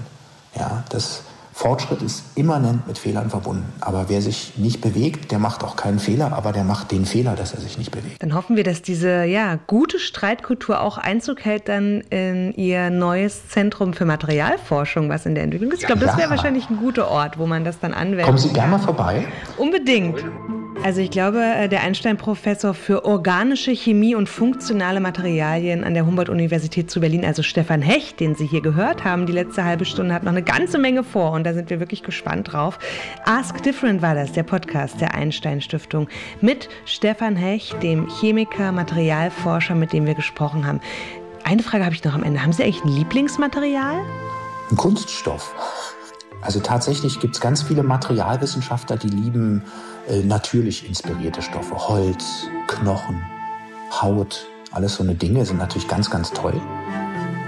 Ja, 0.55 0.83
das 0.89 1.21
Fortschritt 1.57 2.03
ist 2.03 2.23
immanent 2.35 2.85
mit 2.85 2.99
Fehlern 2.99 3.31
verbunden. 3.31 3.65
Aber 3.81 4.09
wer 4.09 4.21
sich 4.21 4.53
nicht 4.57 4.79
bewegt, 4.79 5.31
der 5.31 5.39
macht 5.39 5.63
auch 5.63 5.75
keinen 5.75 5.97
Fehler, 5.97 6.33
aber 6.33 6.51
der 6.51 6.63
macht 6.63 6.91
den 6.91 7.03
Fehler, 7.03 7.35
dass 7.35 7.55
er 7.55 7.61
sich 7.61 7.79
nicht 7.79 7.89
bewegt. 7.89 8.21
Dann 8.21 8.35
hoffen 8.35 8.55
wir, 8.55 8.63
dass 8.63 8.83
diese 8.83 9.23
ja, 9.23 9.57
gute 9.65 9.97
Streitkultur 9.97 10.79
auch 10.79 10.99
Einzug 10.99 11.43
hält 11.43 11.67
dann 11.67 12.01
in 12.11 12.53
Ihr 12.53 12.91
neues 12.91 13.49
Zentrum 13.49 13.93
für 13.93 14.05
Materialforschung, 14.05 15.09
was 15.09 15.25
in 15.25 15.33
der 15.33 15.45
Entwicklung 15.45 15.71
ist. 15.71 15.81
Ich 15.81 15.87
glaube, 15.87 16.05
das 16.05 16.15
wäre 16.15 16.29
wahrscheinlich 16.29 16.69
ein 16.69 16.77
guter 16.77 17.09
Ort, 17.09 17.39
wo 17.39 17.47
man 17.47 17.63
das 17.63 17.79
dann 17.79 17.95
anwendet. 17.95 18.25
Kommen 18.25 18.37
Sie 18.37 18.53
gerne 18.53 18.73
mal 18.73 18.79
vorbei. 18.79 19.25
Unbedingt. 19.57 20.23
Also 20.83 21.01
ich 21.01 21.11
glaube, 21.11 21.39
äh, 21.39 21.67
der 21.67 21.81
Einstein-Professor 21.81 22.73
für 22.73 23.03
organische 23.03 23.71
Chemie 23.71 24.15
und 24.15 24.29
funktionale 24.29 24.99
Materialien 24.99 25.83
an 25.83 25.93
der 25.93 26.05
Humboldt-Universität 26.05 26.89
zu 26.89 27.01
Berlin, 27.01 27.25
also 27.25 27.43
Stefan 27.43 27.81
Hecht, 27.81 28.19
den 28.19 28.35
Sie 28.35 28.45
hier 28.45 28.61
gehört 28.61 29.03
haben, 29.03 29.25
die 29.25 29.33
letzte 29.33 29.65
halbe 29.65 29.85
Stunde 29.85 30.13
hat 30.13 30.23
noch 30.23 30.31
eine 30.31 30.43
ganze 30.43 30.77
Menge 30.77 31.03
vor 31.03 31.31
und 31.31 31.43
da 31.43 31.53
sind 31.53 31.69
wir 31.69 31.79
wirklich 31.79 32.03
gespannt 32.03 32.53
drauf. 32.53 32.79
Ask 33.25 33.61
Different 33.63 34.01
war 34.01 34.15
das, 34.15 34.31
der 34.31 34.43
Podcast 34.43 35.01
der 35.01 35.13
Einstein-Stiftung 35.13 36.07
mit 36.41 36.69
Stefan 36.85 37.35
Hecht, 37.35 37.81
dem 37.83 38.07
Chemiker, 38.07 38.71
Materialforscher, 38.71 39.75
mit 39.75 39.91
dem 39.91 40.05
wir 40.05 40.15
gesprochen 40.15 40.65
haben. 40.65 40.79
Eine 41.43 41.63
Frage 41.63 41.85
habe 41.85 41.95
ich 41.95 42.03
noch 42.03 42.13
am 42.13 42.23
Ende. 42.23 42.43
Haben 42.43 42.53
Sie 42.53 42.63
eigentlich 42.63 42.83
ein 42.83 42.95
Lieblingsmaterial? 42.95 44.03
Ein 44.69 44.77
Kunststoff. 44.77 45.53
Also 46.47 46.61
tatsächlich 46.61 47.19
gibt 47.19 47.35
es 47.35 47.41
ganz 47.41 47.61
viele 47.61 47.83
Materialwissenschaftler, 47.83 48.95
die 48.95 49.09
lieben 49.09 49.65
äh, 50.07 50.23
natürlich 50.23 50.87
inspirierte 50.87 51.41
Stoffe. 51.41 51.75
Holz, 51.75 52.47
Knochen, 52.67 53.21
Haut, 53.91 54.47
alles 54.71 54.95
so 54.95 55.03
eine 55.03 55.13
Dinge 55.13 55.45
sind 55.45 55.57
natürlich 55.57 55.89
ganz, 55.89 56.09
ganz 56.09 56.31
toll. 56.31 56.53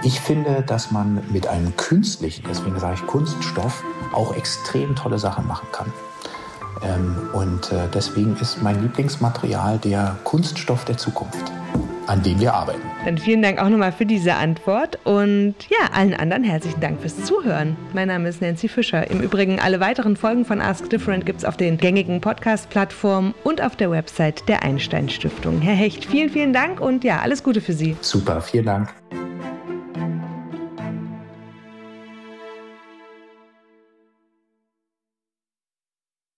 Ich 0.03 0.19
finde, 0.19 0.63
dass 0.67 0.91
man 0.91 1.23
mit 1.31 1.47
einem 1.47 1.77
künstlichen, 1.77 2.43
deswegen 2.49 2.77
sage 2.77 2.95
ich 2.95 3.07
Kunststoff, 3.07 3.85
auch 4.13 4.35
extrem 4.35 4.97
tolle 4.97 5.17
Sachen 5.17 5.47
machen 5.47 5.69
kann. 5.71 5.93
Ähm, 6.83 7.29
und 7.31 7.71
äh, 7.71 7.87
deswegen 7.93 8.35
ist 8.35 8.61
mein 8.61 8.81
Lieblingsmaterial 8.81 9.77
der 9.77 10.17
Kunststoff 10.25 10.83
der 10.83 10.97
Zukunft 10.97 11.53
an 12.09 12.23
dem 12.23 12.39
wir 12.39 12.53
arbeiten. 12.53 12.81
Dann 13.05 13.17
vielen 13.17 13.41
Dank 13.41 13.61
auch 13.61 13.69
nochmal 13.69 13.91
für 13.91 14.05
diese 14.05 14.33
Antwort 14.35 14.97
und 15.05 15.55
ja, 15.69 15.91
allen 15.93 16.15
anderen 16.15 16.43
herzlichen 16.43 16.81
Dank 16.81 16.99
fürs 17.01 17.23
Zuhören. 17.23 17.77
Mein 17.93 18.07
Name 18.07 18.27
ist 18.27 18.41
Nancy 18.41 18.67
Fischer. 18.67 19.09
Im 19.09 19.21
Übrigen, 19.21 19.59
alle 19.59 19.79
weiteren 19.79 20.17
Folgen 20.17 20.43
von 20.43 20.59
Ask 20.59 20.89
Different 20.89 21.25
gibt 21.25 21.39
es 21.39 21.45
auf 21.45 21.55
den 21.55 21.77
gängigen 21.77 22.19
Podcast-Plattformen 22.19 23.35
und 23.43 23.61
auf 23.61 23.75
der 23.75 23.91
Website 23.91 24.49
der 24.49 24.63
Einstein 24.63 25.07
Stiftung. 25.07 25.61
Herr 25.61 25.75
Hecht, 25.75 26.05
vielen, 26.05 26.29
vielen 26.29 26.51
Dank 26.51 26.81
und 26.81 27.03
ja, 27.03 27.19
alles 27.19 27.43
Gute 27.43 27.61
für 27.61 27.73
Sie. 27.73 27.95
Super, 28.01 28.41
vielen 28.41 28.65
Dank. 28.65 28.89